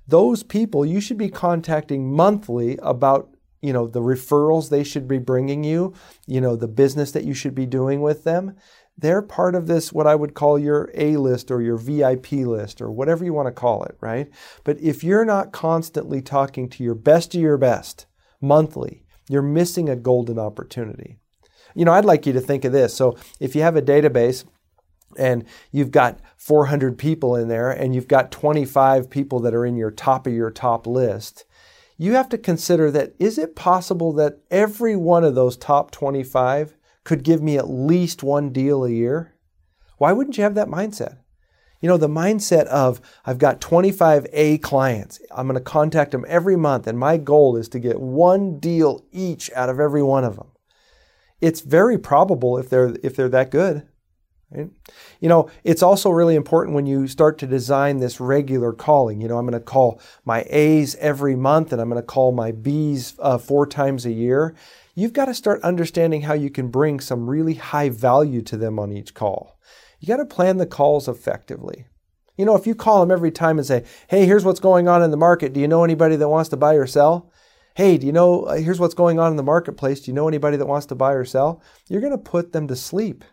Those 0.08 0.44
people 0.44 0.86
you 0.86 1.02
should 1.02 1.18
be 1.18 1.30
contacting 1.30 2.12
monthly 2.12 2.78
about 2.82 3.35
you 3.66 3.74
know, 3.74 3.88
the 3.88 4.02
referrals 4.02 4.70
they 4.70 4.84
should 4.84 5.08
be 5.08 5.18
bringing 5.18 5.64
you, 5.64 5.94
you 6.28 6.40
know, 6.40 6.56
the 6.56 6.68
business 6.68 7.12
that 7.12 7.24
you 7.24 7.34
should 7.34 7.56
be 7.56 7.66
doing 7.66 8.02
with 8.02 8.24
them. 8.24 8.56
They're 8.98 9.22
part 9.22 9.56
of 9.56 9.68
this, 9.68 9.92
what 9.92 10.08
I 10.08 10.16
would 10.16 10.36
call 10.36 10.58
your 10.58 10.92
A 10.94 11.18
list 11.18 11.52
or 11.52 11.62
your 11.62 11.78
VIP 11.78 12.32
list 12.34 12.82
or 12.82 12.92
whatever 12.92 13.26
you 13.26 13.34
want 13.34 13.48
to 13.48 13.52
call 13.52 13.84
it, 13.84 13.98
right? 14.00 14.30
But 14.64 14.80
if 14.80 15.04
you're 15.04 15.26
not 15.26 15.52
constantly 15.52 16.22
talking 16.22 16.70
to 16.70 16.84
your 16.84 16.96
best 16.96 17.36
of 17.36 17.42
your 17.42 17.58
best 17.58 18.06
monthly, 18.40 19.04
you're 19.28 19.42
missing 19.42 19.90
a 19.90 19.96
golden 19.96 20.40
opportunity. 20.40 21.18
You 21.74 21.84
know, 21.84 21.92
I'd 21.92 22.06
like 22.06 22.26
you 22.26 22.34
to 22.34 22.42
think 22.42 22.64
of 22.64 22.72
this. 22.72 22.94
So 22.94 23.18
if 23.40 23.56
you 23.56 23.64
have 23.64 23.76
a 23.76 23.82
database, 23.82 24.46
and 25.18 25.46
you've 25.72 25.92
got 25.92 26.20
400 26.38 26.98
people 26.98 27.36
in 27.36 27.48
there 27.48 27.72
and 27.72 27.96
you've 27.96 28.08
got 28.08 28.32
25 28.32 29.10
people 29.10 29.40
that 29.42 29.54
are 29.54 29.66
in 29.66 29.78
your 29.78 29.92
top 29.92 30.28
of 30.28 30.34
your 30.34 30.52
top 30.52 30.86
list 30.86 31.46
you 31.98 32.14
have 32.14 32.30
to 32.30 32.38
consider 32.38 32.92
that 32.92 33.14
is 33.20 33.38
it 33.38 33.56
possible 33.56 34.12
that 34.14 34.40
every 34.52 34.96
one 34.96 35.24
of 35.24 35.36
those 35.36 35.58
top 35.58 35.92
25 35.92 36.76
could 37.04 37.24
give 37.24 37.42
me 37.42 37.58
at 37.58 37.70
least 37.70 38.24
one 38.24 38.52
deal 38.52 38.84
a 38.84 38.90
year? 38.90 39.36
Why 39.98 40.12
wouldn't 40.12 40.38
you 40.38 40.44
have 40.44 40.56
that 40.56 40.68
mindset? 40.68 41.20
You 41.82 41.90
know, 41.90 41.98
the 41.98 42.08
mindset 42.08 42.66
of 42.66 43.00
I've 43.26 43.38
got 43.38 43.62
25 43.62 44.28
A 44.34 44.58
clients. 44.58 45.22
I'm 45.32 45.48
going 45.48 45.58
to 45.58 45.64
contact 45.64 46.12
them 46.12 46.26
every 46.28 46.56
month, 46.56 46.88
and 46.88 46.98
my 46.98 47.18
goal 47.18 47.56
is 47.58 47.70
to 47.70 47.80
get 47.80 48.00
one 48.00 48.60
deal 48.60 49.06
each 49.12 49.52
out 49.56 49.70
of 49.70 49.80
every 49.80 50.02
one 50.02 50.24
of 50.24 50.36
them. 50.36 50.48
It's 51.42 51.62
very 51.62 51.98
probable 51.98 52.58
if 52.58 52.70
they're 52.70 52.96
if 53.04 53.16
they're 53.16 53.30
that 53.30 53.52
good. 53.52 53.88
Right? 54.52 54.70
You 55.20 55.30
know, 55.30 55.50
it's 55.64 55.82
also 55.82 56.10
really 56.10 56.36
important 56.36 56.76
when 56.76 56.86
you 56.86 57.08
start 57.08 57.38
to 57.40 57.48
design 57.48 57.98
this 58.00 58.20
regular 58.20 58.74
calling. 58.74 59.20
You 59.22 59.28
know, 59.28 59.38
I'm 59.38 59.46
going 59.46 59.60
to 59.60 59.66
call 59.66 60.00
my 60.24 60.46
A's 60.50 60.96
every 60.96 61.36
month 61.36 61.72
and 61.72 61.82
I'm 61.82 61.90
going 61.90 62.02
to 62.02 62.06
call 62.06 62.32
my 62.32 62.52
B's 62.52 63.16
uh, 63.20 63.38
four 63.38 63.66
times 63.66 64.06
a 64.06 64.12
year. 64.12 64.56
You've 64.94 65.14
got 65.14 65.26
to 65.26 65.34
start 65.34 65.62
understanding 65.62 66.22
how 66.22 66.34
you 66.34 66.50
can 66.50 66.70
bring 66.70 67.00
some 67.00 67.30
really 67.30 67.56
high 67.56 67.90
value 67.90 68.42
to 68.44 68.56
them 68.56 68.80
on 68.80 68.94
each 68.94 69.14
call. 69.14 69.60
You 70.00 70.08
got 70.08 70.18
to 70.18 70.26
plan 70.26 70.58
the 70.58 70.66
calls 70.66 71.08
effectively. 71.08 71.88
You 72.38 72.46
know, 72.46 72.56
if 72.56 72.68
you 72.68 72.76
call 72.76 73.00
them 73.00 73.12
every 73.12 73.32
time 73.32 73.58
and 73.58 73.66
say, 73.66 73.86
hey, 74.08 74.26
here's 74.26 74.46
what's 74.46 74.60
going 74.60 74.88
on 74.88 75.02
in 75.02 75.12
the 75.12 75.18
market. 75.18 75.54
Do 75.54 75.60
you 75.60 75.68
know 75.68 75.84
anybody 75.84 76.16
that 76.18 76.30
wants 76.30 76.50
to 76.50 76.58
buy 76.58 76.76
or 76.76 76.86
sell? 76.86 77.32
Hey, 77.76 77.98
do 77.98 78.06
you 78.06 78.14
know, 78.14 78.44
uh, 78.44 78.56
here's 78.56 78.80
what's 78.80 78.94
going 78.94 79.20
on 79.20 79.32
in 79.32 79.38
the 79.38 79.44
marketplace. 79.44 80.02
Do 80.02 80.12
you 80.12 80.16
know 80.16 80.28
anybody 80.28 80.56
that 80.58 80.66
wants 80.66 80.86
to 80.88 80.96
buy 80.96 81.14
or 81.14 81.26
sell? 81.26 81.62
You're 81.90 82.02
going 82.02 82.12
to 82.12 82.18
put 82.18 82.54
them 82.54 82.68
to 82.68 82.76
sleep 82.76 83.26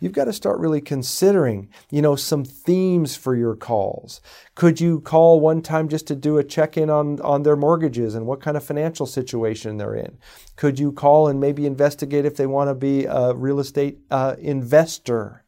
you've 0.00 0.12
got 0.12 0.24
to 0.24 0.32
start 0.32 0.60
really 0.60 0.80
considering, 0.80 1.68
you 1.90 2.02
know, 2.02 2.16
some 2.16 2.44
themes 2.44 3.16
for 3.16 3.34
your 3.34 3.56
calls. 3.56 4.20
Could 4.54 4.80
you 4.80 5.00
call 5.00 5.40
one 5.40 5.62
time 5.62 5.88
just 5.88 6.06
to 6.08 6.16
do 6.16 6.38
a 6.38 6.44
check-in 6.44 6.90
on, 6.90 7.20
on 7.20 7.42
their 7.42 7.56
mortgages 7.56 8.14
and 8.14 8.26
what 8.26 8.40
kind 8.40 8.56
of 8.56 8.64
financial 8.64 9.06
situation 9.06 9.76
they're 9.76 9.94
in? 9.94 10.18
Could 10.56 10.78
you 10.78 10.92
call 10.92 11.28
and 11.28 11.40
maybe 11.40 11.66
investigate 11.66 12.24
if 12.24 12.36
they 12.36 12.46
want 12.46 12.68
to 12.68 12.74
be 12.74 13.04
a 13.04 13.34
real 13.34 13.60
estate 13.60 13.98
uh, 14.10 14.36
investor? 14.38 15.44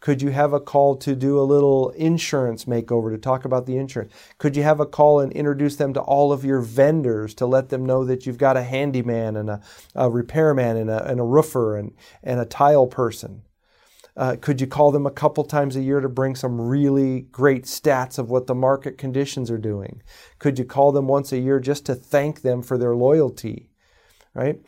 Could 0.00 0.22
you 0.22 0.30
have 0.30 0.54
a 0.54 0.60
call 0.60 0.96
to 0.96 1.14
do 1.14 1.38
a 1.38 1.44
little 1.44 1.90
insurance 1.90 2.64
makeover 2.64 3.10
to 3.10 3.18
talk 3.18 3.44
about 3.44 3.66
the 3.66 3.76
insurance? 3.76 4.12
Could 4.38 4.56
you 4.56 4.62
have 4.62 4.80
a 4.80 4.86
call 4.86 5.20
and 5.20 5.30
introduce 5.32 5.76
them 5.76 5.92
to 5.92 6.00
all 6.00 6.32
of 6.32 6.42
your 6.42 6.62
vendors 6.62 7.34
to 7.34 7.44
let 7.44 7.68
them 7.68 7.84
know 7.84 8.06
that 8.06 8.24
you've 8.24 8.38
got 8.38 8.56
a 8.56 8.62
handyman 8.62 9.36
and 9.36 9.50
a, 9.50 9.60
a 9.94 10.08
repairman 10.08 10.78
and 10.78 10.88
a, 10.88 11.04
and 11.06 11.20
a 11.20 11.24
roofer 11.24 11.76
and, 11.76 11.92
and 12.22 12.40
a 12.40 12.46
tile 12.46 12.86
person? 12.86 13.42
Uh, 14.16 14.36
could 14.40 14.60
you 14.60 14.66
call 14.66 14.90
them 14.90 15.06
a 15.06 15.10
couple 15.10 15.44
times 15.44 15.76
a 15.76 15.82
year 15.82 16.00
to 16.00 16.08
bring 16.08 16.34
some 16.34 16.60
really 16.60 17.22
great 17.32 17.64
stats 17.64 18.18
of 18.18 18.30
what 18.30 18.46
the 18.46 18.54
market 18.54 18.98
conditions 18.98 19.50
are 19.50 19.58
doing? 19.58 20.02
Could 20.38 20.58
you 20.58 20.64
call 20.64 20.92
them 20.92 21.06
once 21.06 21.32
a 21.32 21.38
year 21.38 21.60
just 21.60 21.86
to 21.86 21.94
thank 21.94 22.42
them 22.42 22.62
for 22.62 22.76
their 22.76 22.94
loyalty? 22.94 23.70
Right? 24.34 24.60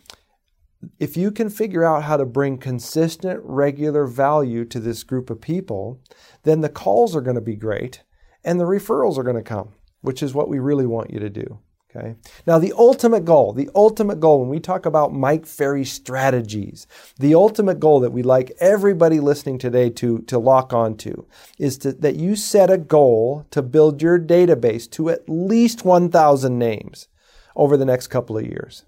If 0.98 1.16
you 1.16 1.30
can 1.30 1.48
figure 1.48 1.84
out 1.84 2.04
how 2.04 2.16
to 2.16 2.24
bring 2.24 2.58
consistent, 2.58 3.40
regular 3.44 4.06
value 4.06 4.64
to 4.66 4.80
this 4.80 5.04
group 5.04 5.30
of 5.30 5.40
people, 5.40 6.00
then 6.42 6.60
the 6.60 6.68
calls 6.68 7.14
are 7.14 7.20
going 7.20 7.36
to 7.36 7.40
be 7.40 7.56
great 7.56 8.02
and 8.44 8.58
the 8.58 8.64
referrals 8.64 9.16
are 9.16 9.22
going 9.22 9.36
to 9.36 9.42
come, 9.42 9.70
which 10.00 10.22
is 10.22 10.34
what 10.34 10.48
we 10.48 10.58
really 10.58 10.86
want 10.86 11.12
you 11.12 11.20
to 11.20 11.30
do. 11.30 11.60
Okay. 11.94 12.14
Now, 12.46 12.58
the 12.58 12.72
ultimate 12.72 13.26
goal, 13.26 13.52
the 13.52 13.68
ultimate 13.74 14.18
goal, 14.18 14.40
when 14.40 14.48
we 14.48 14.60
talk 14.60 14.86
about 14.86 15.12
Mike 15.12 15.44
Ferry 15.44 15.84
strategies, 15.84 16.86
the 17.18 17.34
ultimate 17.34 17.80
goal 17.80 18.00
that 18.00 18.12
we'd 18.12 18.24
like 18.24 18.52
everybody 18.60 19.20
listening 19.20 19.58
today 19.58 19.90
to, 19.90 20.20
to 20.20 20.38
lock 20.38 20.72
onto 20.72 21.26
is 21.58 21.76
to, 21.78 21.92
that 21.92 22.16
you 22.16 22.34
set 22.34 22.70
a 22.70 22.78
goal 22.78 23.46
to 23.50 23.60
build 23.60 24.00
your 24.00 24.18
database 24.18 24.90
to 24.92 25.10
at 25.10 25.28
least 25.28 25.84
1,000 25.84 26.58
names 26.58 27.08
over 27.56 27.76
the 27.76 27.84
next 27.84 28.06
couple 28.06 28.38
of 28.38 28.46
years. 28.46 28.84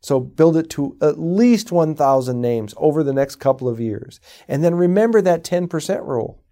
So 0.00 0.18
build 0.18 0.56
it 0.56 0.68
to 0.70 0.96
at 1.00 1.20
least 1.20 1.70
1,000 1.70 2.40
names 2.40 2.74
over 2.76 3.04
the 3.04 3.12
next 3.12 3.36
couple 3.36 3.68
of 3.68 3.78
years. 3.78 4.18
And 4.48 4.64
then 4.64 4.74
remember 4.74 5.20
that 5.22 5.44
10% 5.44 6.06
rule. 6.06 6.42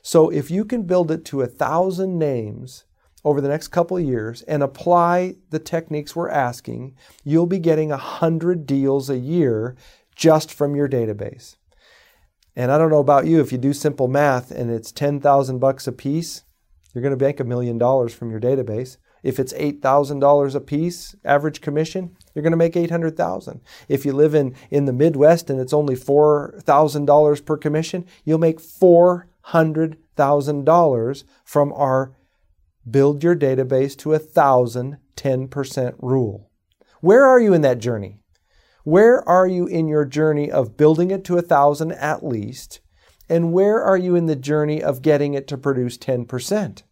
So 0.00 0.30
if 0.30 0.50
you 0.50 0.64
can 0.64 0.84
build 0.84 1.10
it 1.10 1.24
to 1.26 1.42
a 1.42 1.46
thousand 1.46 2.18
names 2.18 2.84
over 3.26 3.40
the 3.40 3.48
next 3.48 3.68
couple 3.68 3.96
of 3.96 4.04
years 4.04 4.42
and 4.42 4.62
apply 4.62 5.34
the 5.50 5.58
techniques 5.58 6.14
we're 6.14 6.30
asking, 6.30 6.94
you'll 7.24 7.44
be 7.44 7.58
getting 7.58 7.88
100 7.88 8.64
deals 8.64 9.10
a 9.10 9.18
year 9.18 9.74
just 10.14 10.54
from 10.54 10.76
your 10.76 10.88
database. 10.88 11.56
And 12.54 12.70
I 12.70 12.78
don't 12.78 12.88
know 12.88 13.00
about 13.00 13.26
you, 13.26 13.40
if 13.40 13.50
you 13.50 13.58
do 13.58 13.72
simple 13.72 14.06
math 14.06 14.52
and 14.52 14.70
it's 14.70 14.92
10,000 14.92 15.58
bucks 15.58 15.88
a 15.88 15.92
piece, 15.92 16.44
you're 16.94 17.02
going 17.02 17.10
to 17.10 17.16
bank 17.16 17.40
a 17.40 17.44
million 17.44 17.78
dollars 17.78 18.14
from 18.14 18.30
your 18.30 18.38
database. 18.38 18.96
If 19.24 19.40
it's 19.40 19.52
$8,000 19.54 20.54
a 20.54 20.60
piece 20.60 21.16
average 21.24 21.60
commission, 21.60 22.16
you're 22.32 22.44
going 22.44 22.52
to 22.52 22.56
make 22.56 22.76
800,000. 22.76 23.60
If 23.88 24.06
you 24.06 24.12
live 24.12 24.36
in 24.36 24.54
in 24.70 24.84
the 24.84 24.92
Midwest 24.92 25.50
and 25.50 25.58
it's 25.58 25.72
only 25.72 25.96
$4,000 25.96 27.44
per 27.44 27.56
commission, 27.56 28.06
you'll 28.24 28.38
make 28.38 28.60
$400,000 28.60 31.24
from 31.44 31.72
our 31.72 32.12
build 32.88 33.22
your 33.22 33.36
database 33.36 33.96
to 33.98 34.14
a 34.14 34.18
thousand, 34.18 34.98
10% 35.16 35.94
rule. 36.00 36.50
Where 37.00 37.24
are 37.24 37.40
you 37.40 37.52
in 37.52 37.62
that 37.62 37.78
journey? 37.78 38.20
Where 38.84 39.26
are 39.28 39.46
you 39.46 39.66
in 39.66 39.88
your 39.88 40.04
journey 40.04 40.50
of 40.50 40.76
building 40.76 41.10
it 41.10 41.24
to 41.24 41.38
a 41.38 41.42
thousand 41.42 41.92
at 41.92 42.24
least? 42.24 42.80
And 43.28 43.52
where 43.52 43.82
are 43.82 43.96
you 43.96 44.14
in 44.14 44.26
the 44.26 44.36
journey 44.36 44.82
of 44.82 45.02
getting 45.02 45.34
it 45.34 45.48
to 45.48 45.58
produce 45.58 45.98
10%? 45.98 46.82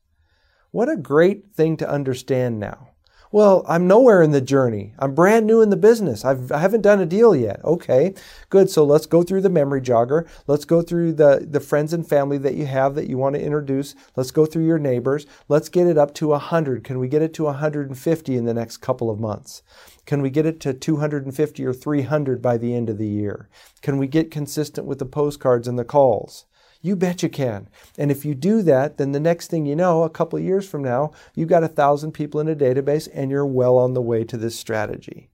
What 0.73 0.89
a 0.89 0.97
great 0.97 1.55
thing 1.55 1.77
to 1.77 1.89
understand 1.89 2.59
now. 2.59 2.94
Well, 3.35 3.65
I'm 3.67 3.89
nowhere 3.89 4.23
in 4.23 4.31
the 4.31 4.41
journey. 4.41 4.95
I'm 4.97 5.13
brand 5.13 5.45
new 5.45 5.61
in 5.61 5.71
the 5.71 5.77
business. 5.77 6.25
I've, 6.25 6.53
I 6.53 6.59
haven't 6.59 6.83
done 6.83 7.01
a 7.01 7.05
deal 7.05 7.35
yet. 7.35 7.61
Okay, 7.65 8.15
good. 8.49 8.71
So 8.71 8.85
let's 8.85 9.07
go 9.07 9.25
through 9.25 9.41
the 9.41 9.51
memory 9.51 9.81
jogger. 9.81 10.29
Let's 10.47 10.65
go 10.65 10.83
through 10.83 11.15
the, 11.15 11.45
the 11.51 11.59
friends 11.59 11.93
and 11.93 12.09
family 12.09 12.39
that 12.39 12.55
you 12.55 12.67
have 12.67 12.95
that 12.95 13.09
you 13.09 13.19
want 13.19 13.35
to 13.35 13.43
introduce. 13.43 13.97
Let's 14.15 14.31
go 14.31 14.47
through 14.47 14.67
your 14.67 14.79
neighbors. 14.79 15.27
Let's 15.49 15.69
get 15.69 15.89
it 15.89 15.99
up 15.99 16.15
to 16.15 16.29
100. 16.29 16.85
Can 16.85 17.01
we 17.01 17.09
get 17.09 17.23
it 17.23 17.35
to 17.35 17.43
150 17.43 18.37
in 18.37 18.45
the 18.45 18.55
next 18.55 18.77
couple 18.77 19.11
of 19.11 19.19
months? 19.19 19.65
Can 20.07 20.23
we 20.23 20.31
get 20.31 20.47
it 20.47 20.61
to 20.61 20.73
250 20.73 21.67
or 21.67 21.73
300 21.73 22.41
by 22.41 22.57
the 22.57 22.73
end 22.73 22.89
of 22.89 22.99
the 22.99 23.09
year? 23.09 23.49
Can 23.83 23.99
we 23.99 24.07
get 24.07 24.31
consistent 24.31 24.87
with 24.87 25.01
the 25.01 25.07
postcards 25.07 25.67
and 25.67 25.77
the 25.77 25.85
calls? 25.85 26.45
You 26.85 26.97
bet 26.97 27.23
you 27.23 27.31
can. 27.31 27.71
And 27.97 28.11
if 28.11 28.27
you 28.27 28.35
do 28.35 28.61
that, 28.61 28.99
then 28.99 29.13
the 29.13 29.19
next 29.19 29.49
thing 29.49 29.65
you 29.65 29.75
know, 29.75 30.03
a 30.03 30.11
couple 30.11 30.39
of 30.39 30.45
years 30.45 30.69
from 30.69 30.85
now, 30.85 31.13
you've 31.35 31.49
got 31.49 31.65
a 31.65 31.69
thousand 31.69 32.13
people 32.13 32.43
in 32.43 32.49
a 32.49 32.55
database 32.55 33.09
and 33.15 33.31
you're 33.31 33.47
well 33.47 33.79
on 33.79 33.95
the 33.95 34.03
way 34.03 34.23
to 34.25 34.37
this 34.37 34.55
strategy. 34.55 35.31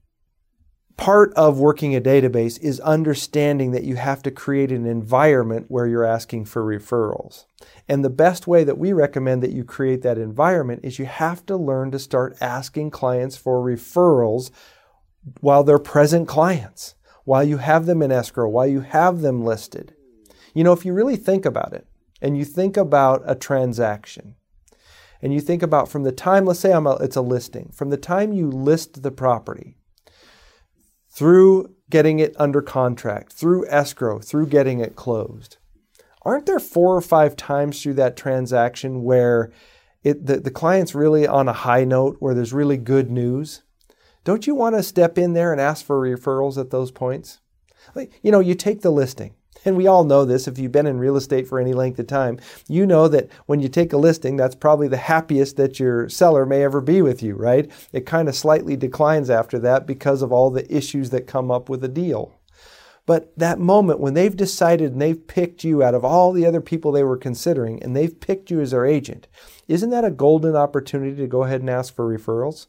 Part 0.95 1.33
of 1.33 1.59
working 1.59 1.93
a 1.93 1.99
database 1.99 2.57
is 2.61 2.79
understanding 2.79 3.71
that 3.71 3.83
you 3.83 3.97
have 3.97 4.23
to 4.23 4.31
create 4.31 4.71
an 4.71 4.85
environment 4.85 5.65
where 5.67 5.87
you're 5.87 6.05
asking 6.05 6.45
for 6.45 6.63
referrals. 6.63 7.47
And 7.85 8.05
the 8.05 8.09
best 8.09 8.47
way 8.47 8.63
that 8.63 8.77
we 8.77 8.93
recommend 8.93 9.43
that 9.43 9.51
you 9.51 9.65
create 9.65 10.03
that 10.03 10.17
environment 10.17 10.85
is 10.85 10.99
you 10.99 11.05
have 11.05 11.45
to 11.47 11.57
learn 11.57 11.91
to 11.91 11.99
start 11.99 12.37
asking 12.39 12.91
clients 12.91 13.35
for 13.35 13.59
referrals 13.59 14.51
while 15.41 15.65
they're 15.65 15.79
present 15.79 16.29
clients, 16.29 16.95
while 17.25 17.43
you 17.43 17.57
have 17.57 17.87
them 17.87 18.01
in 18.01 18.09
escrow, 18.09 18.47
while 18.47 18.67
you 18.67 18.79
have 18.79 19.19
them 19.19 19.43
listed. 19.43 19.95
You 20.53 20.63
know, 20.63 20.73
if 20.73 20.85
you 20.85 20.93
really 20.93 21.15
think 21.15 21.45
about 21.45 21.73
it, 21.73 21.87
and 22.21 22.37
you 22.37 22.45
think 22.45 22.77
about 22.77 23.23
a 23.25 23.35
transaction, 23.35 24.35
and 25.21 25.33
you 25.33 25.39
think 25.39 25.63
about 25.63 25.89
from 25.89 26.03
the 26.03 26.11
time, 26.11 26.45
let's 26.45 26.59
say 26.59 26.71
a, 26.71 26.89
it's 26.95 27.15
a 27.15 27.21
listing, 27.21 27.71
from 27.73 27.89
the 27.89 27.97
time 27.97 28.33
you 28.33 28.49
list 28.49 29.03
the 29.03 29.11
property 29.11 29.77
through 31.09 31.75
getting 31.89 32.19
it 32.19 32.33
under 32.39 32.61
contract, 32.61 33.33
through 33.33 33.67
escrow, 33.69 34.19
through 34.19 34.47
getting 34.47 34.79
it 34.79 34.95
closed, 34.95 35.57
aren't 36.23 36.45
there 36.45 36.59
four 36.59 36.95
or 36.95 37.01
five 37.01 37.35
times 37.35 37.81
through 37.81 37.95
that 37.95 38.15
transaction 38.17 39.03
where 39.03 39.51
it, 40.03 40.25
the, 40.25 40.39
the 40.39 40.51
client's 40.51 40.95
really 40.95 41.27
on 41.27 41.47
a 41.47 41.53
high 41.53 41.83
note, 41.83 42.17
where 42.19 42.33
there's 42.33 42.53
really 42.53 42.77
good 42.77 43.11
news? 43.11 43.63
Don't 44.23 44.47
you 44.47 44.55
want 44.55 44.75
to 44.75 44.83
step 44.83 45.17
in 45.17 45.33
there 45.33 45.51
and 45.51 45.59
ask 45.59 45.85
for 45.85 45.99
referrals 45.99 46.57
at 46.57 46.69
those 46.69 46.91
points? 46.91 47.39
Like, 47.95 48.19
you 48.21 48.31
know, 48.31 48.39
you 48.39 48.55
take 48.55 48.81
the 48.81 48.91
listing 48.91 49.35
and 49.63 49.77
we 49.77 49.87
all 49.87 50.03
know 50.03 50.25
this 50.25 50.47
if 50.47 50.57
you've 50.57 50.71
been 50.71 50.87
in 50.87 50.97
real 50.97 51.15
estate 51.15 51.47
for 51.47 51.59
any 51.59 51.73
length 51.73 51.99
of 51.99 52.07
time. 52.07 52.39
You 52.67 52.85
know 52.85 53.07
that 53.07 53.29
when 53.45 53.59
you 53.59 53.69
take 53.69 53.93
a 53.93 53.97
listing, 53.97 54.35
that's 54.35 54.55
probably 54.55 54.87
the 54.87 54.97
happiest 54.97 55.57
that 55.57 55.79
your 55.79 56.09
seller 56.09 56.45
may 56.45 56.63
ever 56.63 56.81
be 56.81 57.01
with 57.01 57.21
you, 57.21 57.35
right? 57.35 57.71
It 57.91 58.05
kind 58.05 58.27
of 58.27 58.35
slightly 58.35 58.75
declines 58.75 59.29
after 59.29 59.59
that 59.59 59.85
because 59.85 60.21
of 60.21 60.31
all 60.31 60.49
the 60.49 60.75
issues 60.75 61.11
that 61.11 61.27
come 61.27 61.51
up 61.51 61.69
with 61.69 61.83
a 61.83 61.87
deal. 61.87 62.33
But 63.05 63.37
that 63.37 63.59
moment 63.59 63.99
when 63.99 64.13
they've 64.13 64.35
decided 64.35 64.93
and 64.93 65.01
they've 65.01 65.27
picked 65.27 65.63
you 65.63 65.83
out 65.83 65.93
of 65.93 66.05
all 66.05 66.31
the 66.31 66.45
other 66.45 66.61
people 66.61 66.91
they 66.91 67.03
were 67.03 67.17
considering 67.17 67.81
and 67.83 67.95
they've 67.95 68.19
picked 68.19 68.49
you 68.49 68.61
as 68.61 68.71
their 68.71 68.85
agent, 68.85 69.27
isn't 69.67 69.89
that 69.89 70.05
a 70.05 70.11
golden 70.11 70.55
opportunity 70.55 71.15
to 71.17 71.27
go 71.27 71.43
ahead 71.43 71.61
and 71.61 71.69
ask 71.69 71.93
for 71.93 72.07
referrals? 72.07 72.67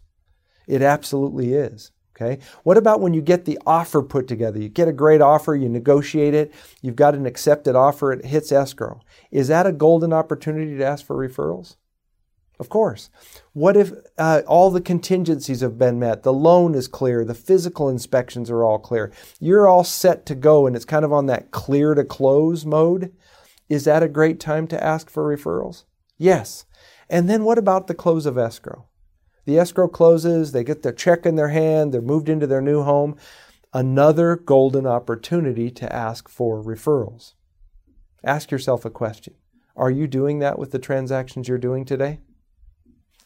It 0.66 0.82
absolutely 0.82 1.52
is. 1.54 1.91
Okay. 2.14 2.42
What 2.62 2.76
about 2.76 3.00
when 3.00 3.14
you 3.14 3.22
get 3.22 3.46
the 3.46 3.58
offer 3.66 4.02
put 4.02 4.28
together? 4.28 4.60
You 4.60 4.68
get 4.68 4.86
a 4.86 4.92
great 4.92 5.22
offer, 5.22 5.54
you 5.54 5.68
negotiate 5.68 6.34
it, 6.34 6.52
you've 6.82 6.96
got 6.96 7.14
an 7.14 7.24
accepted 7.24 7.74
offer, 7.74 8.12
it 8.12 8.26
hits 8.26 8.52
escrow. 8.52 9.00
Is 9.30 9.48
that 9.48 9.66
a 9.66 9.72
golden 9.72 10.12
opportunity 10.12 10.76
to 10.76 10.84
ask 10.84 11.06
for 11.06 11.16
referrals? 11.16 11.76
Of 12.60 12.68
course. 12.68 13.08
What 13.54 13.76
if 13.76 13.92
uh, 14.18 14.42
all 14.46 14.70
the 14.70 14.80
contingencies 14.80 15.62
have 15.62 15.78
been 15.78 15.98
met? 15.98 16.22
The 16.22 16.32
loan 16.32 16.74
is 16.74 16.86
clear. 16.86 17.24
The 17.24 17.34
physical 17.34 17.88
inspections 17.88 18.50
are 18.50 18.62
all 18.62 18.78
clear. 18.78 19.10
You're 19.40 19.66
all 19.66 19.82
set 19.82 20.26
to 20.26 20.34
go, 20.34 20.66
and 20.66 20.76
it's 20.76 20.84
kind 20.84 21.04
of 21.04 21.12
on 21.12 21.26
that 21.26 21.50
clear 21.50 21.94
to 21.94 22.04
close 22.04 22.64
mode. 22.66 23.12
Is 23.68 23.84
that 23.84 24.02
a 24.02 24.08
great 24.08 24.38
time 24.38 24.68
to 24.68 24.84
ask 24.84 25.10
for 25.10 25.34
referrals? 25.34 25.84
Yes. 26.18 26.66
And 27.08 27.28
then 27.28 27.42
what 27.42 27.58
about 27.58 27.88
the 27.88 27.94
close 27.94 28.26
of 28.26 28.38
escrow? 28.38 28.86
The 29.44 29.58
escrow 29.58 29.88
closes, 29.88 30.52
they 30.52 30.64
get 30.64 30.82
their 30.82 30.92
check 30.92 31.26
in 31.26 31.34
their 31.34 31.48
hand, 31.48 31.92
they're 31.92 32.00
moved 32.00 32.28
into 32.28 32.46
their 32.46 32.60
new 32.60 32.82
home. 32.82 33.16
Another 33.74 34.36
golden 34.36 34.86
opportunity 34.86 35.70
to 35.70 35.92
ask 35.92 36.28
for 36.28 36.62
referrals. 36.62 37.32
Ask 38.22 38.50
yourself 38.50 38.84
a 38.84 38.90
question 38.90 39.34
Are 39.76 39.90
you 39.90 40.06
doing 40.06 40.38
that 40.38 40.58
with 40.58 40.70
the 40.70 40.78
transactions 40.78 41.48
you're 41.48 41.58
doing 41.58 41.84
today? 41.84 42.20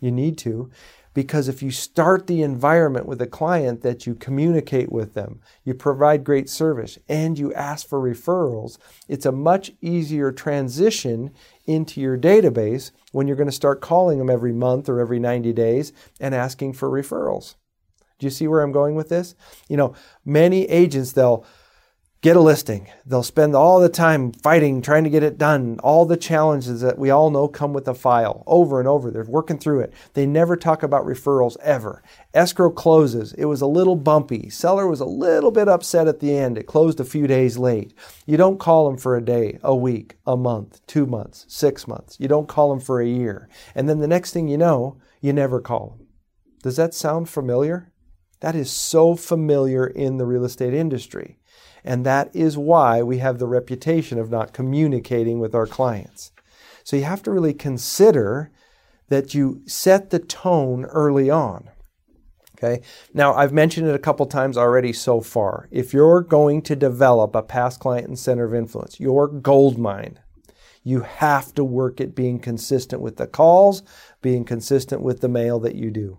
You 0.00 0.10
need 0.10 0.38
to, 0.38 0.70
because 1.16 1.48
if 1.48 1.62
you 1.62 1.70
start 1.70 2.26
the 2.26 2.42
environment 2.42 3.06
with 3.06 3.22
a 3.22 3.26
client 3.26 3.80
that 3.80 4.06
you 4.06 4.14
communicate 4.14 4.92
with 4.92 5.14
them, 5.14 5.40
you 5.64 5.72
provide 5.72 6.22
great 6.22 6.46
service, 6.46 6.98
and 7.08 7.38
you 7.38 7.54
ask 7.54 7.88
for 7.88 7.98
referrals, 7.98 8.76
it's 9.08 9.24
a 9.24 9.32
much 9.32 9.72
easier 9.80 10.30
transition 10.30 11.30
into 11.64 12.02
your 12.02 12.18
database 12.18 12.90
when 13.12 13.26
you're 13.26 13.34
going 13.34 13.48
to 13.48 13.52
start 13.52 13.80
calling 13.80 14.18
them 14.18 14.28
every 14.28 14.52
month 14.52 14.90
or 14.90 15.00
every 15.00 15.18
90 15.18 15.54
days 15.54 15.90
and 16.20 16.34
asking 16.34 16.74
for 16.74 16.90
referrals. 16.90 17.54
Do 18.18 18.26
you 18.26 18.30
see 18.30 18.46
where 18.46 18.60
I'm 18.60 18.70
going 18.70 18.94
with 18.94 19.08
this? 19.08 19.34
You 19.70 19.78
know, 19.78 19.94
many 20.22 20.64
agents, 20.66 21.12
they'll 21.12 21.46
get 22.26 22.36
a 22.36 22.40
listing. 22.40 22.88
They'll 23.04 23.22
spend 23.22 23.54
all 23.54 23.78
the 23.78 23.88
time 23.88 24.32
fighting, 24.32 24.82
trying 24.82 25.04
to 25.04 25.10
get 25.10 25.22
it 25.22 25.38
done. 25.38 25.78
All 25.84 26.04
the 26.04 26.16
challenges 26.16 26.80
that 26.80 26.98
we 26.98 27.08
all 27.08 27.30
know 27.30 27.46
come 27.46 27.72
with 27.72 27.86
a 27.86 27.94
file 27.94 28.42
over 28.48 28.80
and 28.80 28.88
over. 28.88 29.12
They're 29.12 29.22
working 29.22 29.60
through 29.60 29.82
it. 29.82 29.92
They 30.14 30.26
never 30.26 30.56
talk 30.56 30.82
about 30.82 31.06
referrals 31.06 31.56
ever. 31.62 32.02
Escrow 32.34 32.70
closes. 32.70 33.32
It 33.34 33.44
was 33.44 33.60
a 33.60 33.68
little 33.68 33.94
bumpy. 33.94 34.50
Seller 34.50 34.88
was 34.88 34.98
a 34.98 35.04
little 35.04 35.52
bit 35.52 35.68
upset 35.68 36.08
at 36.08 36.18
the 36.18 36.36
end. 36.36 36.58
It 36.58 36.66
closed 36.66 36.98
a 36.98 37.04
few 37.04 37.28
days 37.28 37.58
late. 37.58 37.94
You 38.26 38.36
don't 38.36 38.58
call 38.58 38.88
them 38.88 38.98
for 38.98 39.16
a 39.16 39.24
day, 39.24 39.60
a 39.62 39.76
week, 39.76 40.16
a 40.26 40.36
month, 40.36 40.84
two 40.88 41.06
months, 41.06 41.46
six 41.46 41.86
months. 41.86 42.16
You 42.18 42.26
don't 42.26 42.48
call 42.48 42.70
them 42.70 42.80
for 42.80 43.00
a 43.00 43.06
year. 43.06 43.48
And 43.72 43.88
then 43.88 44.00
the 44.00 44.08
next 44.08 44.32
thing 44.32 44.48
you 44.48 44.58
know, 44.58 44.98
you 45.20 45.32
never 45.32 45.60
call 45.60 45.90
them. 45.90 46.08
Does 46.64 46.74
that 46.74 46.92
sound 46.92 47.28
familiar? 47.28 47.92
That 48.40 48.56
is 48.56 48.70
so 48.70 49.14
familiar 49.14 49.86
in 49.86 50.18
the 50.18 50.26
real 50.26 50.44
estate 50.44 50.74
industry. 50.74 51.38
And 51.86 52.04
that 52.04 52.34
is 52.34 52.58
why 52.58 53.02
we 53.02 53.18
have 53.18 53.38
the 53.38 53.46
reputation 53.46 54.18
of 54.18 54.30
not 54.30 54.52
communicating 54.52 55.38
with 55.38 55.54
our 55.54 55.66
clients. 55.66 56.32
So 56.82 56.96
you 56.96 57.04
have 57.04 57.22
to 57.22 57.30
really 57.30 57.54
consider 57.54 58.50
that 59.08 59.34
you 59.34 59.62
set 59.66 60.10
the 60.10 60.18
tone 60.18 60.84
early 60.86 61.30
on. 61.30 61.70
Okay. 62.56 62.82
Now, 63.14 63.34
I've 63.34 63.52
mentioned 63.52 63.86
it 63.86 63.94
a 63.94 64.00
couple 64.00 64.26
times 64.26 64.56
already 64.56 64.92
so 64.92 65.20
far. 65.20 65.68
If 65.70 65.92
you're 65.92 66.22
going 66.22 66.62
to 66.62 66.74
develop 66.74 67.36
a 67.36 67.42
past 67.42 67.80
client 67.80 68.08
and 68.08 68.18
center 68.18 68.44
of 68.44 68.54
influence, 68.54 68.98
your 68.98 69.28
gold 69.28 69.78
mine, 69.78 70.18
you 70.82 71.02
have 71.02 71.54
to 71.54 71.64
work 71.64 72.00
at 72.00 72.14
being 72.14 72.38
consistent 72.38 73.02
with 73.02 73.16
the 73.16 73.26
calls, 73.26 73.82
being 74.22 74.44
consistent 74.44 75.02
with 75.02 75.20
the 75.20 75.28
mail 75.28 75.60
that 75.60 75.74
you 75.74 75.90
do. 75.90 76.18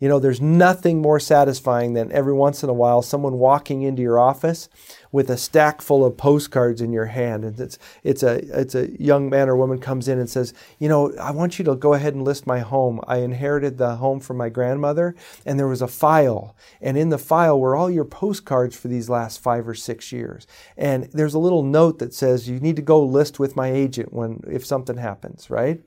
You 0.00 0.08
know, 0.08 0.20
there's 0.20 0.40
nothing 0.40 1.02
more 1.02 1.18
satisfying 1.18 1.94
than 1.94 2.12
every 2.12 2.32
once 2.32 2.62
in 2.62 2.68
a 2.68 2.74
while 2.74 3.02
someone 3.02 3.38
walking 3.38 3.82
into 3.82 4.00
your 4.00 4.18
office 4.18 4.68
with 5.10 5.28
a 5.28 5.36
stack 5.36 5.82
full 5.82 6.04
of 6.04 6.16
postcards 6.16 6.80
in 6.80 6.92
your 6.92 7.06
hand. 7.06 7.44
And 7.44 7.58
it's, 7.58 7.78
it's, 8.04 8.22
a, 8.22 8.36
it's 8.60 8.76
a 8.76 8.90
young 9.02 9.28
man 9.28 9.48
or 9.48 9.56
woman 9.56 9.78
comes 9.78 10.06
in 10.06 10.20
and 10.20 10.30
says, 10.30 10.54
You 10.78 10.88
know, 10.88 11.12
I 11.16 11.32
want 11.32 11.58
you 11.58 11.64
to 11.64 11.74
go 11.74 11.94
ahead 11.94 12.14
and 12.14 12.24
list 12.24 12.46
my 12.46 12.60
home. 12.60 13.00
I 13.08 13.18
inherited 13.18 13.78
the 13.78 13.96
home 13.96 14.20
from 14.20 14.36
my 14.36 14.48
grandmother, 14.48 15.16
and 15.44 15.58
there 15.58 15.66
was 15.66 15.82
a 15.82 15.88
file. 15.88 16.54
And 16.80 16.96
in 16.96 17.08
the 17.08 17.18
file 17.18 17.58
were 17.58 17.74
all 17.74 17.90
your 17.90 18.04
postcards 18.04 18.76
for 18.76 18.86
these 18.86 19.08
last 19.08 19.40
five 19.40 19.66
or 19.66 19.74
six 19.74 20.12
years. 20.12 20.46
And 20.76 21.04
there's 21.12 21.34
a 21.34 21.40
little 21.40 21.64
note 21.64 21.98
that 21.98 22.14
says, 22.14 22.48
You 22.48 22.60
need 22.60 22.76
to 22.76 22.82
go 22.82 23.02
list 23.02 23.40
with 23.40 23.56
my 23.56 23.72
agent 23.72 24.12
when, 24.12 24.42
if 24.48 24.64
something 24.64 24.96
happens, 24.96 25.50
right? 25.50 25.80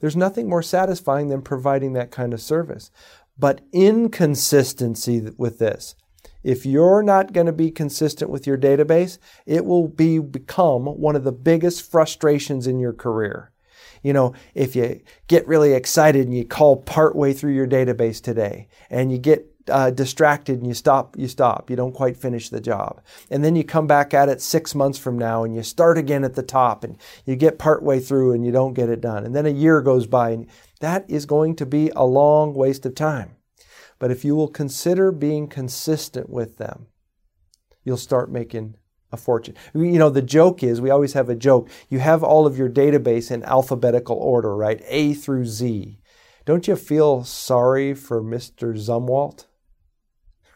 There's 0.00 0.16
nothing 0.16 0.50
more 0.50 0.62
satisfying 0.62 1.28
than 1.28 1.40
providing 1.40 1.94
that 1.94 2.10
kind 2.10 2.34
of 2.34 2.42
service 2.42 2.90
but 3.38 3.60
inconsistency 3.72 5.30
with 5.36 5.58
this. 5.58 5.94
If 6.42 6.64
you're 6.64 7.02
not 7.02 7.32
going 7.32 7.46
to 7.46 7.52
be 7.52 7.70
consistent 7.70 8.30
with 8.30 8.46
your 8.46 8.56
database, 8.56 9.18
it 9.44 9.64
will 9.64 9.88
be 9.88 10.18
become 10.18 10.86
one 10.86 11.16
of 11.16 11.24
the 11.24 11.32
biggest 11.32 11.90
frustrations 11.90 12.66
in 12.66 12.78
your 12.78 12.92
career. 12.92 13.50
You 14.02 14.12
know, 14.12 14.34
if 14.54 14.76
you 14.76 15.00
get 15.26 15.46
really 15.48 15.72
excited 15.72 16.26
and 16.26 16.36
you 16.36 16.44
call 16.44 16.76
partway 16.76 17.32
through 17.32 17.54
your 17.54 17.66
database 17.66 18.22
today 18.22 18.68
and 18.90 19.10
you 19.10 19.18
get 19.18 19.46
uh, 19.68 19.90
distracted 19.90 20.58
and 20.58 20.66
you 20.66 20.74
stop, 20.74 21.16
you 21.18 21.28
stop, 21.28 21.68
you 21.68 21.76
don't 21.76 21.92
quite 21.92 22.16
finish 22.16 22.48
the 22.48 22.60
job. 22.60 23.02
And 23.30 23.44
then 23.44 23.56
you 23.56 23.64
come 23.64 23.86
back 23.86 24.14
at 24.14 24.28
it 24.28 24.40
six 24.40 24.74
months 24.74 24.98
from 24.98 25.18
now 25.18 25.44
and 25.44 25.54
you 25.54 25.62
start 25.62 25.98
again 25.98 26.24
at 26.24 26.34
the 26.34 26.42
top 26.42 26.84
and 26.84 26.96
you 27.26 27.36
get 27.36 27.58
partway 27.58 28.00
through 28.00 28.32
and 28.32 28.46
you 28.46 28.52
don't 28.52 28.74
get 28.74 28.88
it 28.88 29.00
done. 29.00 29.24
And 29.24 29.34
then 29.34 29.46
a 29.46 29.50
year 29.50 29.80
goes 29.82 30.06
by 30.06 30.30
and 30.30 30.46
that 30.80 31.04
is 31.08 31.26
going 31.26 31.56
to 31.56 31.66
be 31.66 31.90
a 31.94 32.04
long 32.04 32.54
waste 32.54 32.86
of 32.86 32.94
time. 32.94 33.36
But 33.98 34.10
if 34.10 34.24
you 34.24 34.36
will 34.36 34.48
consider 34.48 35.10
being 35.10 35.48
consistent 35.48 36.30
with 36.30 36.56
them, 36.58 36.86
you'll 37.84 37.96
start 37.96 38.30
making 38.30 38.76
a 39.10 39.16
fortune. 39.16 39.54
You 39.74 39.98
know, 39.98 40.10
the 40.10 40.22
joke 40.22 40.62
is 40.62 40.80
we 40.80 40.90
always 40.90 41.14
have 41.14 41.28
a 41.28 41.34
joke. 41.34 41.68
You 41.88 41.98
have 41.98 42.22
all 42.22 42.46
of 42.46 42.58
your 42.58 42.68
database 42.68 43.30
in 43.30 43.42
alphabetical 43.42 44.16
order, 44.16 44.54
right? 44.54 44.82
A 44.86 45.14
through 45.14 45.46
Z. 45.46 45.98
Don't 46.44 46.68
you 46.68 46.76
feel 46.76 47.24
sorry 47.24 47.94
for 47.94 48.22
Mr. 48.22 48.74
Zumwalt? 48.74 49.46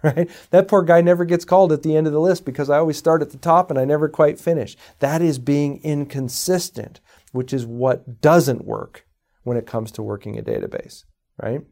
Right? 0.04 0.28
That 0.50 0.66
poor 0.66 0.82
guy 0.82 1.00
never 1.00 1.24
gets 1.24 1.44
called 1.44 1.70
at 1.70 1.84
the 1.84 1.96
end 1.96 2.08
of 2.08 2.12
the 2.12 2.20
list 2.20 2.44
because 2.44 2.68
I 2.68 2.78
always 2.78 2.96
start 2.96 3.22
at 3.22 3.30
the 3.30 3.38
top 3.38 3.70
and 3.70 3.78
I 3.78 3.84
never 3.84 4.08
quite 4.08 4.40
finish. 4.40 4.76
That 4.98 5.22
is 5.22 5.38
being 5.38 5.80
inconsistent, 5.84 6.98
which 7.30 7.52
is 7.52 7.64
what 7.64 8.20
doesn't 8.20 8.64
work 8.64 9.06
when 9.44 9.56
it 9.56 9.66
comes 9.66 9.90
to 9.92 10.02
working 10.02 10.38
a 10.38 10.42
database, 10.42 11.04
right? 11.42 11.62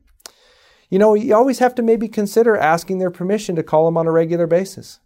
You 0.88 0.98
know, 0.98 1.14
you 1.14 1.34
always 1.34 1.60
have 1.60 1.74
to 1.76 1.82
maybe 1.82 2.08
consider 2.08 2.56
asking 2.56 2.98
their 2.98 3.10
permission 3.10 3.54
to 3.56 3.62
call 3.62 3.84
them 3.84 3.96
on 3.96 4.06
a 4.06 4.12
regular 4.12 4.46
basis. 4.46 4.98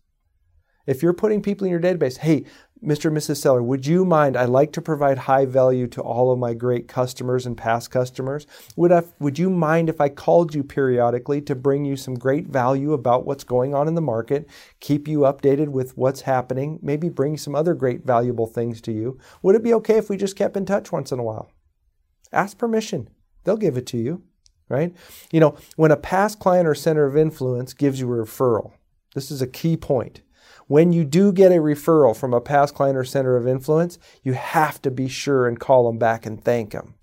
If 0.87 1.03
you're 1.03 1.15
putting 1.15 1.43
people 1.43 1.67
in 1.67 1.71
your 1.71 1.81
database, 1.81 2.19
hey, 2.19 2.45
Mr. 2.83 3.07
and 3.07 3.17
Mrs. 3.17 3.39
Seller, 3.39 3.63
would 3.63 3.87
you 3.87 4.05
mind? 4.05 4.37
I'd 4.37 4.51
like 4.51 4.71
to 4.73 4.83
provide 4.83 5.17
high 5.17 5.47
value 5.47 5.87
to 5.89 6.03
all 6.03 6.31
of 6.31 6.39
my 6.39 6.53
great 6.53 6.87
customers 6.87 7.47
and 7.47 7.57
past 7.57 7.91
customers. 7.91 8.47
Would, 8.77 8.93
I, 8.93 9.05
would 9.19 9.39
you 9.39 9.49
mind 9.49 9.89
if 9.89 10.03
I 10.03 10.11
called 10.11 10.55
you 10.55 10.63
periodically 10.63 11.41
to 11.43 11.55
bring 11.55 11.87
you 11.87 11.97
some 11.97 12.15
great 12.15 12.49
value 12.49 12.93
about 12.93 13.25
what's 13.25 13.45
going 13.45 13.75
on 13.75 13.89
in 13.89 13.95
the 13.95 14.03
market, 14.03 14.47
keep 14.81 15.09
you 15.09 15.21
updated 15.21 15.69
with 15.69 15.97
what's 15.97 16.23
happening, 16.23 16.79
maybe 16.83 17.09
bring 17.09 17.39
some 17.39 17.55
other 17.55 17.73
great 17.73 18.05
valuable 18.05 18.47
things 18.47 18.83
to 18.83 18.93
you? 18.93 19.19
Would 19.43 19.57
it 19.57 19.65
be 19.65 19.75
okay 19.75 19.97
if 19.97 20.11
we 20.11 20.19
just 20.19 20.37
kept 20.37 20.57
in 20.57 20.67
touch 20.67 20.93
once 20.93 21.11
in 21.11 21.19
a 21.19 21.25
while? 21.25 21.51
Ask 22.35 22.59
permission, 22.59 23.09
they'll 23.45 23.57
give 23.57 23.77
it 23.77 23.87
to 23.89 23.99
you 23.99 24.23
right? 24.69 24.95
You 25.31 25.41
know, 25.41 25.57
when 25.77 25.91
a 25.91 25.97
past 25.97 26.39
client 26.39 26.67
or 26.67 26.75
center 26.75 27.07
of 27.07 27.17
influence 27.17 27.73
gives 27.73 28.01
you 28.01 28.13
a 28.13 28.17
referral, 28.17 28.73
this 29.15 29.31
is 29.31 29.43
a 29.43 29.47
key 29.47 29.77
point. 29.77 30.23
When 30.67 30.93
you 30.93 31.05
do 31.05 31.33
get 31.33 31.53
a 31.53 31.57
referral 31.57 32.17
from 32.17 32.33
a 32.33 32.41
past 32.41 32.75
client 32.75 32.97
or 32.97 33.05
center 33.05 33.37
of 33.37 33.47
influence, 33.47 33.99
you 34.23 34.33
have 34.33 34.81
to 34.83 34.91
be 34.91 35.09
sure 35.09 35.47
and 35.47 35.61
call 35.61 35.87
them 35.87 35.99
back 35.99 36.25
and 36.25 36.43
thank 36.43 36.73
them, 36.73 36.95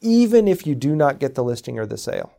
even 0.00 0.46
if 0.46 0.66
you 0.66 0.74
do 0.74 0.94
not 0.94 1.18
get 1.18 1.34
the 1.34 1.44
listing 1.44 1.78
or 1.78 1.86
the 1.86 1.96
sale. 1.96 2.32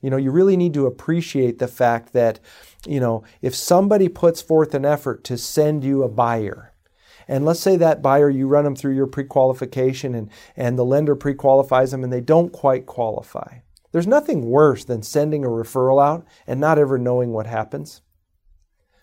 You 0.00 0.10
know, 0.10 0.16
you 0.16 0.30
really 0.30 0.56
need 0.56 0.74
to 0.74 0.86
appreciate 0.86 1.58
the 1.58 1.66
fact 1.66 2.12
that, 2.12 2.38
you 2.86 3.00
know, 3.00 3.24
if 3.42 3.56
somebody 3.56 4.08
puts 4.08 4.40
forth 4.40 4.72
an 4.74 4.84
effort 4.84 5.24
to 5.24 5.36
send 5.36 5.82
you 5.82 6.04
a 6.04 6.08
buyer, 6.08 6.67
and 7.28 7.44
let's 7.44 7.60
say 7.60 7.76
that 7.76 8.02
buyer, 8.02 8.30
you 8.30 8.48
run 8.48 8.64
them 8.64 8.74
through 8.74 8.94
your 8.94 9.06
pre 9.06 9.24
qualification 9.24 10.14
and, 10.14 10.30
and 10.56 10.78
the 10.78 10.84
lender 10.84 11.14
pre 11.14 11.34
qualifies 11.34 11.90
them 11.90 12.02
and 12.02 12.12
they 12.12 12.22
don't 12.22 12.52
quite 12.52 12.86
qualify. 12.86 13.58
There's 13.92 14.06
nothing 14.06 14.46
worse 14.50 14.84
than 14.84 15.02
sending 15.02 15.44
a 15.44 15.48
referral 15.48 16.02
out 16.02 16.26
and 16.46 16.58
not 16.60 16.78
ever 16.78 16.98
knowing 16.98 17.32
what 17.32 17.46
happens. 17.46 18.02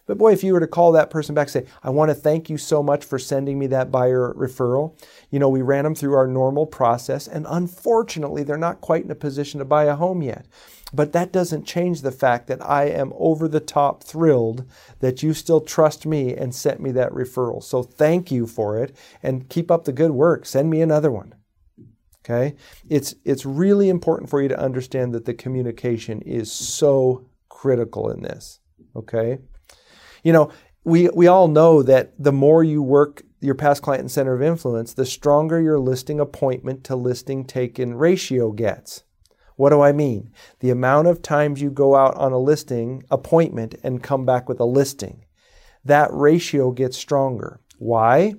But 0.08 0.20
boy, 0.20 0.34
if 0.34 0.44
you 0.44 0.54
were 0.54 0.60
to 0.60 0.68
call 0.68 0.92
that 0.92 1.10
person 1.10 1.34
back, 1.34 1.50
say, 1.50 1.66
I 1.82 1.90
want 1.90 2.10
to 2.10 2.16
thank 2.16 2.50
you 2.50 2.58
so 2.58 2.84
much 2.84 3.04
for 3.04 3.18
sending 3.18 3.58
me 3.58 3.68
that 3.68 3.92
buyer 3.92 4.34
referral. 4.38 5.00
You 5.32 5.40
know, 5.40 5.50
we 5.50 5.64
ran 5.64 5.84
them 5.84 5.96
through 5.96 6.14
our 6.14 6.28
normal 6.28 6.68
process, 6.68 7.28
and 7.28 7.48
unfortunately, 7.50 8.44
they're 8.44 8.58
not 8.58 8.82
quite 8.82 9.04
in 9.04 9.10
a 9.10 9.16
position 9.16 9.58
to 9.60 9.66
buy 9.66 9.86
a 9.86 9.96
home 9.96 10.22
yet. 10.22 10.46
But 10.94 11.14
that 11.14 11.32
doesn't 11.32 11.66
change 11.66 12.02
the 12.02 12.12
fact 12.12 12.48
that 12.48 12.64
I 12.64 12.86
am 12.86 13.12
over 13.18 13.48
the 13.48 13.60
top 13.60 14.04
thrilled 14.04 14.70
that 15.00 15.24
you 15.24 15.34
still 15.34 15.62
trust 15.62 16.06
me 16.06 16.36
and 16.36 16.54
sent 16.54 16.80
me 16.80 16.92
that 16.92 17.12
referral. 17.12 17.64
So 17.64 17.84
thank 17.84 18.32
you 18.32 18.46
for 18.46 18.78
it 18.78 18.96
and 19.24 19.50
keep 19.50 19.72
up 19.72 19.86
the 19.86 19.92
good 19.92 20.12
work. 20.12 20.46
Send 20.46 20.70
me 20.70 20.82
another 20.82 21.12
one. 21.12 21.34
Okay? 22.24 22.56
It's 22.90 23.16
it's 23.24 23.46
really 23.46 23.90
important 23.90 24.30
for 24.30 24.42
you 24.42 24.48
to 24.48 24.60
understand 24.60 25.14
that 25.14 25.26
the 25.26 25.34
communication 25.34 26.22
is 26.22 26.52
so 26.52 27.28
critical 27.50 28.10
in 28.10 28.22
this. 28.22 28.60
Okay? 28.96 29.40
You 30.24 30.34
know, 30.34 30.52
we 30.84 31.10
we 31.10 31.28
all 31.28 31.48
know 31.48 31.84
that 31.84 32.14
the 32.18 32.32
more 32.32 32.64
you 32.64 32.82
work 32.82 33.24
your 33.42 33.56
past 33.56 33.82
client 33.82 34.02
and 34.02 34.12
center 34.12 34.34
of 34.34 34.42
influence, 34.42 34.94
the 34.94 35.06
stronger 35.06 35.62
your 35.62 35.80
listing 35.80 36.20
appointment 36.20 36.84
to 36.86 36.96
listing 36.96 37.46
taken 37.46 37.96
ratio 37.96 38.52
gets. 38.52 39.05
What 39.56 39.70
do 39.70 39.82
I 39.82 39.92
mean? 39.92 40.32
The 40.60 40.70
amount 40.70 41.08
of 41.08 41.22
times 41.22 41.62
you 41.62 41.70
go 41.70 41.96
out 41.96 42.16
on 42.16 42.32
a 42.32 42.38
listing 42.38 43.04
appointment 43.10 43.76
and 43.84 44.04
come 44.04 44.26
back 44.26 44.50
with 44.50 44.60
a 44.60 44.66
listing. 44.66 45.26
That 45.84 46.10
ratio 46.12 46.72
gets 46.72 46.98
stronger. 46.98 47.60
Why? 47.78 48.36